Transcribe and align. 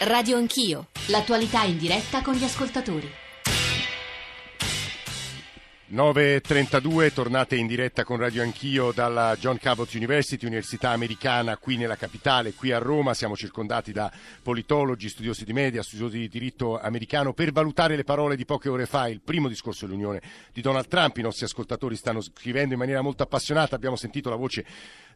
Radio 0.00 0.36
Anch'io, 0.36 0.90
l'attualità 1.08 1.64
in 1.64 1.76
diretta 1.76 2.22
con 2.22 2.34
gli 2.34 2.44
ascoltatori. 2.44 3.10
9.32, 5.90 7.12
tornate 7.12 7.56
in 7.56 7.66
diretta 7.66 8.04
con 8.04 8.18
Radio 8.18 8.42
Anch'io 8.42 8.92
dalla 8.92 9.34
John 9.36 9.58
Cabot 9.58 9.92
University, 9.94 10.46
Università 10.46 10.90
Americana 10.90 11.56
qui 11.56 11.76
nella 11.78 11.96
capitale, 11.96 12.52
qui 12.52 12.70
a 12.70 12.78
Roma. 12.78 13.12
Siamo 13.14 13.34
circondati 13.34 13.90
da 13.90 14.12
politologi, 14.40 15.08
studiosi 15.08 15.44
di 15.44 15.52
media, 15.52 15.82
studiosi 15.82 16.18
di 16.18 16.28
diritto 16.28 16.78
americano 16.78 17.32
per 17.32 17.50
valutare 17.50 17.96
le 17.96 18.04
parole 18.04 18.36
di 18.36 18.44
poche 18.44 18.68
ore 18.68 18.86
fa, 18.86 19.08
il 19.08 19.20
primo 19.20 19.48
discorso 19.48 19.86
dell'Unione 19.86 20.20
di 20.52 20.60
Donald 20.60 20.86
Trump. 20.86 21.16
I 21.16 21.22
nostri 21.22 21.46
ascoltatori 21.46 21.96
stanno 21.96 22.20
scrivendo 22.20 22.74
in 22.74 22.78
maniera 22.78 23.00
molto 23.00 23.24
appassionata. 23.24 23.74
Abbiamo 23.74 23.96
sentito 23.96 24.28
la 24.28 24.36
voce 24.36 24.64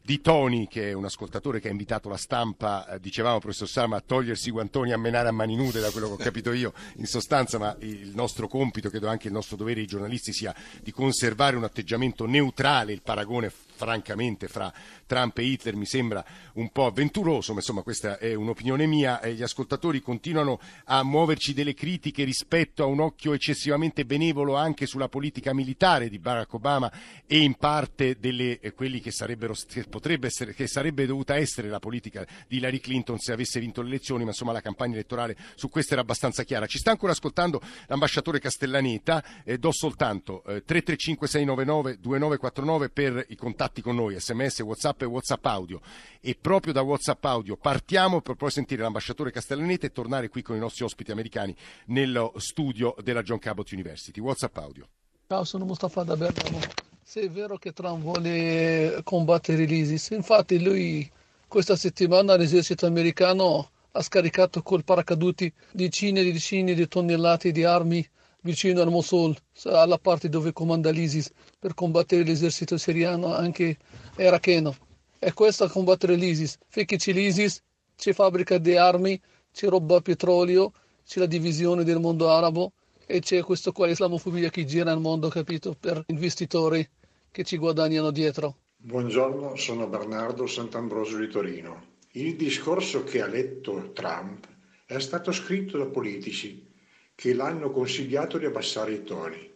di 0.05 0.19
Tony, 0.19 0.67
che 0.67 0.89
è 0.89 0.93
un 0.93 1.05
ascoltatore 1.05 1.61
che 1.61 1.69
ha 1.69 1.71
invitato 1.71 2.09
la 2.09 2.17
stampa, 2.17 2.85
eh, 2.85 2.99
dicevamo 2.99 3.39
professor 3.39 3.69
Sama, 3.69 3.95
a 3.95 4.03
togliersi 4.05 4.49
i 4.49 4.51
guantoni, 4.51 4.91
a 4.91 4.97
menare 4.97 5.29
a 5.29 5.31
mani 5.31 5.55
nude, 5.55 5.79
da 5.79 5.91
quello 5.91 6.07
che 6.07 6.13
ho 6.13 6.17
capito 6.23 6.51
io 6.51 6.73
in 6.97 7.05
sostanza, 7.05 7.57
ma 7.57 7.73
il 7.79 8.11
nostro 8.13 8.49
compito, 8.49 8.89
credo 8.89 9.07
anche 9.07 9.27
il 9.27 9.33
nostro 9.33 9.55
dovere 9.55 9.79
di 9.79 9.87
giornalisti 9.87 10.33
sia 10.33 10.53
di 10.81 10.91
conservare 10.91 11.55
un 11.55 11.63
atteggiamento 11.63 12.25
neutrale, 12.25 12.91
il 12.91 13.01
paragone 13.01 13.49
francamente 13.75 14.47
fra 14.47 14.71
Trump 15.05 15.37
e 15.37 15.43
Hitler 15.43 15.75
mi 15.75 15.85
sembra 15.85 16.23
un 16.53 16.69
po' 16.69 16.85
avventuroso, 16.85 17.53
ma 17.53 17.59
insomma 17.59 17.81
questa 17.81 18.17
è 18.17 18.33
un'opinione 18.33 18.85
mia 18.85 19.19
e 19.19 19.33
gli 19.33 19.41
ascoltatori 19.41 20.01
continuano 20.01 20.59
a 20.85 21.03
muoverci 21.03 21.53
delle 21.53 21.73
critiche 21.73 22.23
rispetto 22.23 22.83
a 22.83 22.87
un 22.87 22.99
occhio 22.99 23.33
eccessivamente 23.33 24.05
benevolo 24.05 24.55
anche 24.55 24.85
sulla 24.85 25.09
politica 25.09 25.53
militare 25.53 26.09
di 26.09 26.19
Barack 26.19 26.53
Obama 26.53 26.91
e 27.25 27.39
in 27.39 27.55
parte 27.55 28.17
delle 28.19 28.59
eh, 28.59 28.73
quelli 28.73 28.99
che 28.99 29.11
sarebbero 29.11 29.53
potrebbe 29.93 30.25
essere 30.25 30.55
che 30.55 30.65
sarebbe 30.65 31.05
dovuta 31.05 31.35
essere 31.35 31.69
la 31.69 31.77
politica 31.77 32.25
di 32.47 32.57
Hillary 32.57 32.79
Clinton 32.79 33.19
se 33.19 33.31
avesse 33.31 33.59
vinto 33.59 33.83
le 33.83 33.89
elezioni, 33.89 34.23
ma 34.23 34.31
insomma 34.31 34.51
la 34.51 34.59
campagna 34.59 34.93
elettorale 34.93 35.37
su 35.53 35.69
questo 35.69 35.93
era 35.93 36.01
abbastanza 36.01 36.41
chiara. 36.43 36.65
Ci 36.65 36.79
sta 36.79 36.89
ancora 36.89 37.11
ascoltando 37.11 37.61
l'ambasciatore 37.85 38.39
Castellaneta, 38.39 39.23
eh, 39.43 39.59
do 39.59 39.71
soltanto 39.71 40.43
eh, 40.45 40.63
335 40.63 41.27
699 41.27 41.99
2949 41.99 42.89
per 42.89 43.25
i 43.29 43.35
contatti 43.35 43.83
con 43.83 43.95
noi, 43.95 44.19
sms, 44.19 44.61
whatsapp 44.61 45.03
e 45.03 45.05
whatsapp 45.05 45.45
audio 45.45 45.79
e 46.19 46.35
proprio 46.39 46.73
da 46.73 46.81
whatsapp 46.81 47.23
audio 47.25 47.55
partiamo 47.55 48.21
per 48.21 48.35
poi 48.35 48.49
sentire 48.49 48.81
l'ambasciatore 48.81 49.29
Castellaneta 49.29 49.85
e 49.85 49.91
tornare 49.91 50.29
qui 50.29 50.41
con 50.41 50.55
i 50.55 50.59
nostri 50.59 50.83
ospiti 50.83 51.11
americani 51.11 51.55
nello 51.87 52.33
studio 52.37 52.95
della 53.03 53.21
John 53.21 53.37
Cabot 53.37 53.69
University. 53.71 54.19
Whatsapp 54.19 54.57
audio. 54.57 54.87
Ciao, 55.27 55.43
sono 55.43 55.65
Mustafa 55.65 56.03
da 56.03 56.17
Bergamo. 56.17 56.92
Se 57.05 57.19
è 57.19 57.29
vero 57.29 57.57
che 57.57 57.73
Trump 57.73 58.01
vuole 58.01 59.01
combattere 59.03 59.65
l'ISIS, 59.65 60.11
infatti 60.11 60.63
lui 60.63 61.09
questa 61.49 61.75
settimana 61.75 62.37
l'esercito 62.37 62.85
americano 62.85 63.71
ha 63.91 64.01
scaricato 64.01 64.61
col 64.61 64.85
paracaduti 64.85 65.51
decine 65.73 66.21
e 66.21 66.31
decine 66.31 66.73
di 66.73 66.87
tonnellate 66.87 67.51
di 67.51 67.65
armi 67.65 68.07
vicino 68.41 68.81
al 68.81 68.89
Mosul, 68.89 69.35
alla 69.65 69.97
parte 69.97 70.29
dove 70.29 70.53
comanda 70.53 70.91
l'ISIS, 70.91 71.29
per 71.59 71.73
combattere 71.73 72.23
l'esercito 72.23 72.77
siriano 72.77 73.35
anche 73.35 73.77
iracheno. 74.17 74.73
E 75.19 75.33
questo 75.33 75.65
a 75.65 75.69
combattere 75.69 76.15
l'ISIS. 76.15 76.57
Finché 76.69 76.95
c'è 76.95 77.11
l'ISIS, 77.11 77.61
c'è 77.97 78.13
fabbrica 78.13 78.57
di 78.57 78.77
armi, 78.77 79.19
c'è 79.51 79.67
roba 79.67 79.99
petrolio, 79.99 80.71
c'è 81.05 81.19
la 81.19 81.25
divisione 81.25 81.83
del 81.83 81.99
mondo 81.99 82.29
arabo 82.29 82.71
e 83.05 83.19
c'è 83.19 83.41
questo 83.41 83.71
qua 83.71 83.87
islamofobia 83.87 84.49
che 84.49 84.65
gira 84.65 84.91
nel 84.91 84.99
mondo, 84.99 85.29
capito, 85.29 85.75
per 85.79 86.03
investitori 86.07 86.87
che 87.31 87.43
ci 87.43 87.57
guadagnano 87.57 88.11
dietro. 88.11 88.57
Buongiorno, 88.77 89.55
sono 89.55 89.87
Bernardo 89.87 90.45
Sant'Ambrosio 90.45 91.17
di 91.17 91.27
Torino. 91.27 91.91
Il 92.11 92.35
discorso 92.35 93.03
che 93.03 93.21
ha 93.21 93.27
letto 93.27 93.91
Trump 93.93 94.47
è 94.85 94.99
stato 94.99 95.31
scritto 95.31 95.77
da 95.77 95.85
politici 95.85 96.71
che 97.15 97.33
l'hanno 97.33 97.71
consigliato 97.71 98.37
di 98.37 98.45
abbassare 98.45 98.91
i 98.93 99.03
toni. 99.03 99.51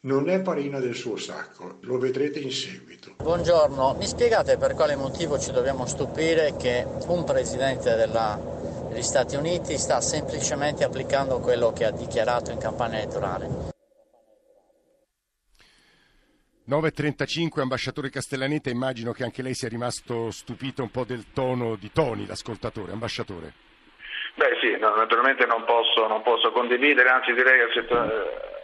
Non 0.00 0.28
è 0.28 0.42
farina 0.42 0.80
del 0.80 0.96
suo 0.96 1.16
sacco, 1.16 1.78
lo 1.82 1.96
vedrete 1.96 2.40
in 2.40 2.50
seguito. 2.50 3.14
Buongiorno, 3.22 3.94
mi 3.98 4.06
spiegate 4.06 4.56
per 4.56 4.74
quale 4.74 4.96
motivo 4.96 5.38
ci 5.38 5.52
dobbiamo 5.52 5.86
stupire 5.86 6.56
che 6.56 6.84
un 7.06 7.22
presidente 7.24 7.94
della, 7.94 8.38
degli 8.92 9.02
Stati 9.02 9.36
Uniti 9.36 9.76
sta 9.78 10.00
semplicemente 10.00 10.84
applicando 10.84 11.40
quello 11.40 11.72
che 11.72 11.86
ha 11.86 11.90
dichiarato 11.90 12.50
in 12.50 12.58
campagna 12.58 12.98
elettorale? 12.98 13.70
9.35, 16.68 17.60
ambasciatore 17.60 18.08
Castellaneta, 18.08 18.70
immagino 18.70 19.12
che 19.12 19.24
anche 19.24 19.42
lei 19.42 19.54
sia 19.54 19.68
rimasto 19.68 20.30
stupito 20.30 20.82
un 20.82 20.90
po' 20.90 21.04
del 21.04 21.32
tono 21.32 21.74
di 21.74 21.90
Toni, 21.90 22.26
l'ascoltatore. 22.26 22.92
Ambasciatore. 22.92 23.52
Beh 24.36 24.56
sì, 24.60 24.78
no, 24.78 24.94
naturalmente 24.94 25.44
non 25.44 25.64
posso, 25.64 26.06
non 26.06 26.22
posso, 26.22 26.52
condividere, 26.52 27.08
anzi 27.08 27.32
direi 27.34 27.60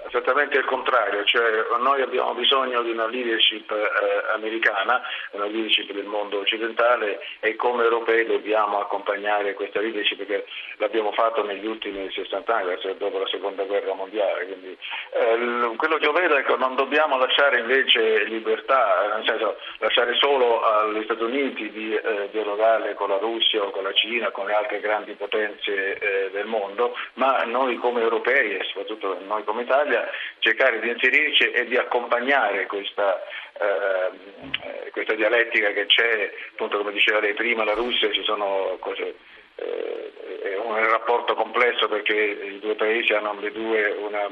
esattamente 0.08 0.58
il 0.58 0.64
contrario, 0.64 1.24
cioè 1.24 1.64
noi 1.80 2.02
abbiamo 2.02 2.34
bisogno 2.34 2.82
di 2.82 2.90
una 2.90 3.06
leadership 3.06 3.70
eh, 3.70 4.32
americana, 4.32 5.02
una 5.32 5.46
leadership 5.46 5.92
del 5.92 6.06
mondo 6.06 6.40
occidentale 6.40 7.20
e 7.40 7.54
come 7.56 7.84
europei 7.84 8.26
dobbiamo 8.26 8.80
accompagnare 8.80 9.54
questa 9.54 9.80
leadership 9.80 10.16
perché 10.18 10.46
l'abbiamo 10.78 11.12
fatto 11.12 11.44
negli 11.44 11.66
ultimi 11.66 12.10
60 12.10 12.54
anni, 12.54 12.76
dopo 12.96 13.18
la 13.18 13.26
seconda 13.26 13.64
guerra 13.64 13.94
mondiale. 13.94 14.46
Quindi, 14.46 14.76
eh, 15.12 15.76
quello 15.76 15.96
che 15.96 16.04
io 16.04 16.12
vedo 16.12 16.36
è 16.36 16.44
che 16.44 16.56
non 16.56 16.74
dobbiamo 16.74 17.18
lasciare 17.18 17.60
invece 17.60 18.24
libertà, 18.24 19.14
nel 19.14 19.26
senso 19.26 19.56
lasciare 19.78 20.14
solo 20.14 20.62
agli 20.62 21.02
Stati 21.04 21.22
Uniti 21.22 21.70
di 21.70 21.94
eh, 21.94 22.28
dialogare 22.30 22.94
con 22.94 23.10
la 23.10 23.18
Russia 23.18 23.62
o 23.62 23.70
con 23.70 23.84
la 23.84 23.92
Cina, 23.92 24.30
con 24.30 24.46
le 24.46 24.54
altre 24.54 24.80
grandi 24.80 25.12
potenze 25.12 25.98
eh, 25.98 26.30
del 26.30 26.46
mondo, 26.46 26.96
ma 27.14 27.42
noi 27.44 27.76
come 27.76 28.00
europei 28.00 28.56
e 28.56 28.64
soprattutto 28.64 29.18
noi 29.26 29.44
come 29.44 29.62
Italia 29.62 29.97
Italia 29.98 30.10
cercare 30.40 30.80
di 30.80 30.88
inserirci 30.88 31.50
e 31.50 31.66
di 31.66 31.76
accompagnare 31.76 32.66
questa, 32.66 33.22
eh, 33.60 34.90
questa 34.90 35.14
dialettica 35.14 35.72
che 35.72 35.86
c'è, 35.86 36.32
appunto 36.52 36.78
come 36.78 36.92
diceva 36.92 37.20
lei 37.20 37.34
prima, 37.34 37.64
la 37.64 37.74
Russia, 37.74 38.10
ci 38.12 38.22
sono 38.22 38.76
cose, 38.80 39.14
eh, 39.56 40.12
è 40.42 40.56
un 40.56 40.74
rapporto 40.88 41.34
complesso 41.34 41.88
perché 41.88 42.14
i 42.14 42.58
due 42.60 42.74
paesi 42.74 43.12
hanno 43.12 43.30
ambedue 43.30 43.90
una 43.98 44.28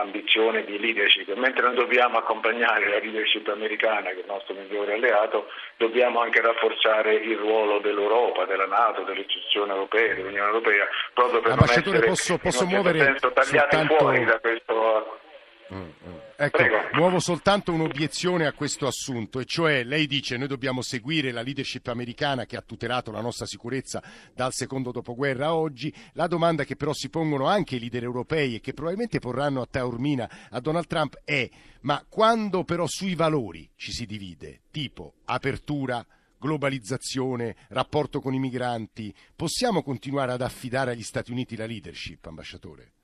ambizione 0.00 0.64
di 0.64 0.78
leadership, 0.78 1.32
mentre 1.34 1.62
noi 1.62 1.74
dobbiamo 1.74 2.18
accompagnare 2.18 2.88
la 2.88 2.98
leadership 2.98 3.48
americana, 3.48 4.10
che 4.10 4.16
è 4.16 4.20
il 4.20 4.26
nostro 4.26 4.54
migliore 4.54 4.94
alleato, 4.94 5.48
dobbiamo 5.76 6.20
anche 6.20 6.40
rafforzare 6.40 7.14
il 7.14 7.36
ruolo 7.36 7.78
dell'Europa, 7.78 8.44
della 8.44 8.66
Nato, 8.66 9.02
delle 9.02 9.20
istituzioni 9.20 9.70
europee, 9.70 10.14
dell'Unione 10.14 10.46
Europea, 10.46 10.86
proprio 11.14 11.40
per 11.40 11.56
non 11.56 11.68
essere 11.68 12.06
posso, 12.06 12.38
posso 12.38 12.64
in 12.64 12.70
muovere 12.70 12.98
senso 12.98 13.32
tagliati 13.32 13.76
soltanto... 13.76 13.96
fuori 13.96 14.24
da 14.24 14.38
questo 14.38 15.24
Mm, 15.72 15.90
mm. 16.06 16.25
Ecco, 16.38 16.58
Prego. 16.58 16.76
muovo 16.92 17.18
soltanto 17.18 17.72
un'obiezione 17.72 18.46
a 18.46 18.52
questo 18.52 18.86
assunto, 18.86 19.40
e 19.40 19.46
cioè 19.46 19.84
lei 19.84 20.06
dice 20.06 20.36
noi 20.36 20.48
dobbiamo 20.48 20.82
seguire 20.82 21.32
la 21.32 21.40
leadership 21.40 21.86
americana 21.86 22.44
che 22.44 22.58
ha 22.58 22.60
tutelato 22.60 23.10
la 23.10 23.22
nostra 23.22 23.46
sicurezza 23.46 24.02
dal 24.34 24.52
secondo 24.52 24.90
dopoguerra 24.90 25.46
a 25.46 25.54
oggi. 25.54 25.92
La 26.12 26.26
domanda 26.26 26.64
che 26.64 26.76
però 26.76 26.92
si 26.92 27.08
pongono 27.08 27.46
anche 27.46 27.76
i 27.76 27.78
leader 27.78 28.02
europei 28.02 28.54
e 28.54 28.60
che 28.60 28.74
probabilmente 28.74 29.18
porranno 29.18 29.62
a 29.62 29.66
Taormina 29.66 30.28
a 30.50 30.60
Donald 30.60 30.86
Trump 30.86 31.20
è 31.24 31.48
ma 31.80 32.04
quando 32.06 32.64
però 32.64 32.86
sui 32.86 33.14
valori 33.14 33.70
ci 33.74 33.92
si 33.92 34.04
divide, 34.04 34.62
tipo 34.70 35.14
apertura, 35.24 36.04
globalizzazione, 36.38 37.56
rapporto 37.68 38.20
con 38.20 38.34
i 38.34 38.38
migranti, 38.38 39.14
possiamo 39.34 39.82
continuare 39.82 40.32
ad 40.32 40.42
affidare 40.42 40.90
agli 40.90 41.02
Stati 41.02 41.30
Uniti 41.30 41.56
la 41.56 41.64
leadership, 41.64 42.26
ambasciatore? 42.26 42.95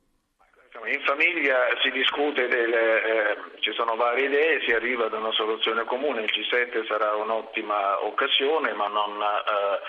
In 0.85 1.01
famiglia 1.05 1.69
si 1.81 1.91
discute, 1.93 2.49
delle, 2.49 3.03
eh, 3.05 3.37
ci 3.61 3.73
sono 3.73 3.95
varie 3.95 4.27
idee, 4.27 4.61
si 4.63 4.73
arriva 4.73 5.07
ad 5.07 5.13
una 5.13 5.31
soluzione 5.31 5.85
comune, 5.85 6.23
il 6.23 6.31
G7 6.33 6.87
sarà 6.87 7.15
un'ottima 7.15 8.05
occasione, 8.05 8.73
ma 8.73 8.89
non 8.89 9.21
eh, 9.21 9.81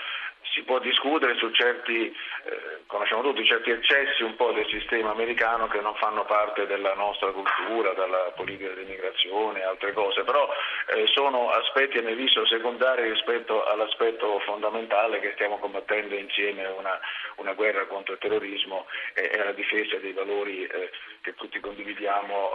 si 0.54 0.62
può 0.62 0.78
discutere 0.78 1.34
su 1.36 1.50
certi, 1.50 2.06
eh, 2.06 2.82
conosciamo 2.86 3.22
tutti, 3.22 3.44
certi 3.44 3.70
eccessi 3.70 4.22
un 4.22 4.36
po' 4.36 4.52
del 4.52 4.66
sistema 4.68 5.10
americano 5.10 5.66
che 5.66 5.80
non 5.80 5.94
fanno 5.96 6.24
parte 6.24 6.66
della 6.66 6.94
nostra 6.94 7.32
cultura, 7.32 7.92
dalla 7.92 8.32
politica 8.36 8.72
dell'immigrazione 8.72 9.60
e 9.60 9.64
altre 9.64 9.92
cose, 9.92 10.22
però 10.22 10.48
eh, 10.94 11.06
sono 11.08 11.50
aspetti 11.50 11.98
a 11.98 12.02
mio 12.02 12.12
avviso 12.12 12.46
secondari 12.46 13.10
rispetto 13.10 13.64
all'aspetto 13.64 14.38
fondamentale 14.40 15.18
che 15.18 15.32
stiamo 15.34 15.58
combattendo 15.58 16.14
insieme 16.14 16.64
una, 16.66 16.98
una 17.36 17.52
guerra 17.54 17.86
contro 17.86 18.14
il 18.14 18.20
terrorismo 18.20 18.86
e, 19.14 19.30
e 19.32 19.36
la 19.36 19.52
difesa 19.52 19.96
dei 19.96 20.12
valori 20.12 20.64
eh, 20.64 20.90
che 21.20 21.34
tutti 21.34 21.58
condividiamo, 21.58 22.50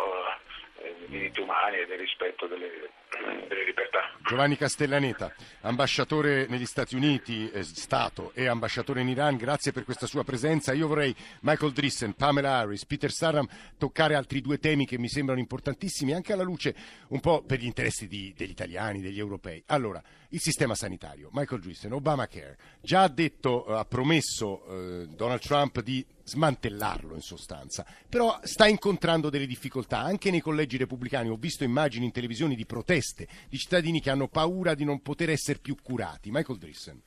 eh, 0.78 0.96
dei 1.00 1.07
diritti 1.07 1.42
umani 1.42 1.80
e 1.80 1.86
del 1.86 2.00
rispetto 2.00 2.48
delle 2.48 2.90
delle 3.47 3.65
libertà. 3.65 4.00
Giovanni 4.27 4.57
Castellaneta, 4.57 5.33
ambasciatore 5.61 6.45
negli 6.47 6.65
Stati 6.65 6.95
Uniti, 6.95 7.50
eh, 7.50 7.63
Stato 7.63 8.31
e 8.35 8.47
ambasciatore 8.47 9.01
in 9.01 9.07
Iran, 9.07 9.38
grazie 9.38 9.71
per 9.71 9.83
questa 9.83 10.06
sua 10.06 10.23
presenza. 10.23 10.73
Io 10.73 10.88
vorrei 10.88 11.15
Michael 11.41 11.71
Drissen, 11.71 12.13
Pamela 12.13 12.57
Harris, 12.57 12.85
Peter 12.85 13.11
Saram 13.11 13.47
toccare 13.77 14.15
altri 14.15 14.41
due 14.41 14.59
temi 14.59 14.85
che 14.85 15.00
mi 15.00 15.09
sembrano 15.09 15.39
importantissimi 15.39 16.13
anche 16.13 16.33
alla 16.33 16.44
luce 16.44 16.75
un 17.07 17.19
po' 17.19 17.41
per 17.41 17.59
gli 17.59 17.65
interessi 17.65 18.07
di, 18.07 18.33
degli 18.38 18.51
italiani, 18.51 19.01
degli 19.01 19.19
europei. 19.19 19.63
Allora, 19.67 20.01
il 20.29 20.39
sistema 20.39 20.75
sanitario, 20.75 21.29
Michael 21.31 21.62
Drissen, 21.62 21.94
Obamacare, 21.94 22.57
già 22.81 23.03
ha 23.03 23.09
detto, 23.09 23.65
ha 23.65 23.83
promesso 23.85 24.63
eh, 24.67 25.07
Donald 25.07 25.41
Trump 25.41 25.81
di 25.81 26.05
smantellarlo 26.29 27.15
in 27.15 27.21
sostanza, 27.21 27.85
però 28.07 28.39
sta 28.43 28.67
incontrando 28.67 29.29
delle 29.29 29.47
difficoltà 29.47 29.99
anche 29.99 30.31
nei 30.31 30.39
collegi 30.39 30.77
repubblicani. 30.77 31.29
Ho 31.29 31.35
visto 31.35 31.63
immagini 31.63 32.05
in 32.05 32.11
televisione 32.11 32.55
di 32.55 32.65
proteste 32.65 33.27
di 33.49 33.57
cittadini 33.57 33.99
che 33.99 34.11
hanno 34.11 34.27
paura 34.27 34.75
di 34.75 34.85
non 34.85 35.01
poter 35.01 35.31
essere 35.31 35.59
più 35.59 35.75
curati. 35.81 36.29
Michael 36.31 36.59
Drissen. 36.59 37.01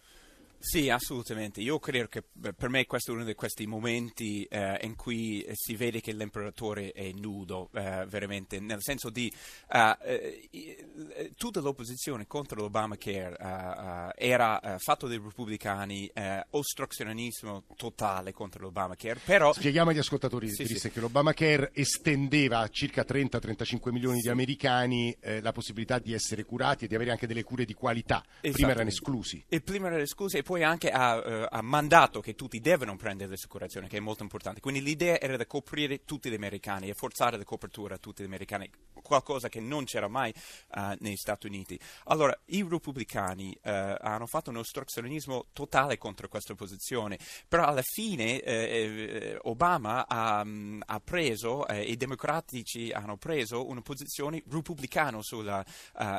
Sì, 0.65 0.89
assolutamente. 0.91 1.61
Io 1.61 1.81
credo 1.81 2.07
che 2.07 2.23
per 2.23 2.69
me 2.69 2.87
questo 2.87 3.11
è 3.11 3.15
uno 3.17 3.25
di 3.25 3.35
questi 3.35 3.67
momenti 3.67 4.45
eh, 4.45 4.79
in 4.83 4.95
cui 4.95 5.45
si 5.55 5.75
vede 5.75 6.01
che 6.01 6.13
l'imperatore 6.13 6.93
è 6.93 7.11
nudo, 7.11 7.69
eh, 7.75 8.07
veramente, 8.07 8.61
nel 8.61 8.79
senso 8.81 9.11
di 9.11 9.31
uh, 9.71 11.31
tutta 11.37 11.59
l'opposizione 11.59 12.29
contro 12.29 12.61
l'Obamacare 12.61 14.15
era 14.17 14.79
fatto 14.79 15.09
dai 15.09 15.21
repubblicani, 15.23 16.11
ostruzionismo 16.51 17.65
totale 17.77 18.33
contro 18.33 18.63
l'Obamacare. 18.63 19.19
Però... 19.25 19.53
Spieghiamo 19.53 19.91
agli 19.91 19.99
ascoltatori 19.99 20.49
sì, 20.49 20.65
sì. 20.65 20.91
che 20.91 21.01
l'Obamacare 21.01 21.71
estendeva 21.75 22.61
a 22.61 22.69
circa 22.69 23.03
30-35 23.03 23.91
milioni 23.91 24.19
sì. 24.19 24.23
di 24.23 24.29
americani 24.29 25.17
la 25.41 25.51
possibilità 25.51 25.99
di 25.99 26.13
essere 26.13 26.45
curati 26.45 26.85
e 26.85 26.89
di 26.89 26.95
avere 26.95 27.11
anche 27.11 27.27
delle 27.27 27.43
cure 27.43 27.65
di 27.65 27.75
qualità. 27.75 28.25
Prima 28.41 28.71
erano 28.71 28.91
esclusi. 28.91 29.45
E 29.49 29.61
prima 29.61 29.89
erano 29.89 30.03
esclusi 30.03 30.37
e 30.37 30.43
poi 30.52 30.52
poi 30.53 30.65
anche 30.65 30.91
ha, 30.91 31.17
uh, 31.17 31.47
ha, 31.49 31.63
mandato 31.63 32.21
che 32.21 32.35
tutti 32.35 32.61
devono 32.61 32.95
prendere 32.97 33.31
l'assicurazione, 33.31 33.89
che 33.89 33.97
è 33.97 34.01
molto 34.01 34.23
importante. 34.23 34.61
Quindi 34.61 34.83
l'idea 34.83 35.19
era 35.19 35.39
di 35.39 35.47
coprire 35.47 36.05
tutti 36.05 36.29
gli 36.29 36.35
americani 36.35 36.91
e 36.91 36.95
forzare 36.95 37.39
la 37.39 37.45
copertura 37.45 37.95
a 37.95 37.99
tutti 37.99 38.23
gli 38.23 38.27
americani, 38.27 38.71
qualcosa 39.03 39.49
che 39.49 39.61
non 39.61 39.85
c'era 39.85 40.09
mai 40.09 40.31
uh, 40.75 40.95
negli 40.99 41.17
Stati 41.17 41.47
Uniti. 41.47 41.81
Allora, 42.05 42.39
i 42.47 42.67
repubblicani 42.69 43.57
uh, 43.63 43.71
hanno 43.99 44.27
fatto 44.27 44.51
un 44.51 44.59
ostruzionismo 44.59 45.47
totale 45.55 45.97
contro 45.97 46.29
questa 46.29 46.55
posizione, 46.55 47.19
però 47.49 47.65
alla 47.65 47.83
fine 47.83 49.39
Obama 49.45 50.07
ha, 50.07 50.43
um, 50.43 50.83
ha 50.85 51.01
preso, 51.01 51.65
i 51.71 51.97
democratici 51.97 52.91
hanno 52.91 53.17
preso 53.17 53.67
una 53.67 53.81
posizione 53.81 54.43
repubblicana 54.51 55.23
sulla, 55.23 55.65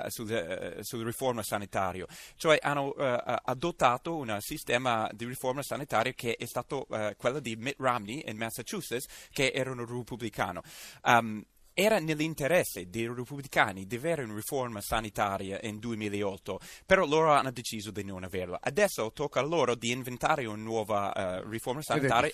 sulla, 0.08 0.82
sulla 0.82 1.04
riforma 1.04 1.44
sanitaria, 1.44 2.08
cioè 2.36 2.58
hanno 2.62 2.94
adottato 2.94 4.23
un 4.32 4.42
sistema 4.42 5.10
di 5.14 5.26
riforma 5.26 5.62
sanitaria 5.62 6.14
che 6.14 6.36
è 6.36 6.46
stato 6.46 6.86
uh, 6.90 7.16
quello 7.18 7.40
di 7.40 7.56
Mitt 7.56 7.76
Romney 7.78 8.24
in 8.26 8.38
Massachusetts, 8.38 9.08
che 9.32 9.52
era 9.54 9.72
un 9.72 9.86
repubblicano. 9.86 10.62
Um, 11.04 11.44
era 11.74 12.00
nell'interesse 12.00 12.90
dei 12.90 13.08
repubblicani 13.08 13.86
di 13.88 13.96
avere 13.96 14.24
una 14.24 14.36
riforma 14.36 14.82
sanitaria 14.82 15.60
in 15.64 15.80
2008, 15.80 16.60
però 16.86 17.06
loro 17.06 17.32
hanno 17.32 17.52
deciso 17.52 17.92
di 17.92 18.04
non 18.04 18.24
averla. 18.24 18.60
Adesso 18.62 19.12
tocca 19.12 19.40
a 19.40 19.44
loro 19.44 19.76
di 19.76 19.92
inventare 19.92 20.46
una 20.46 20.62
nuova 20.62 21.42
uh, 21.44 21.50
riforma 21.50 21.82
sanitaria. 21.82 22.32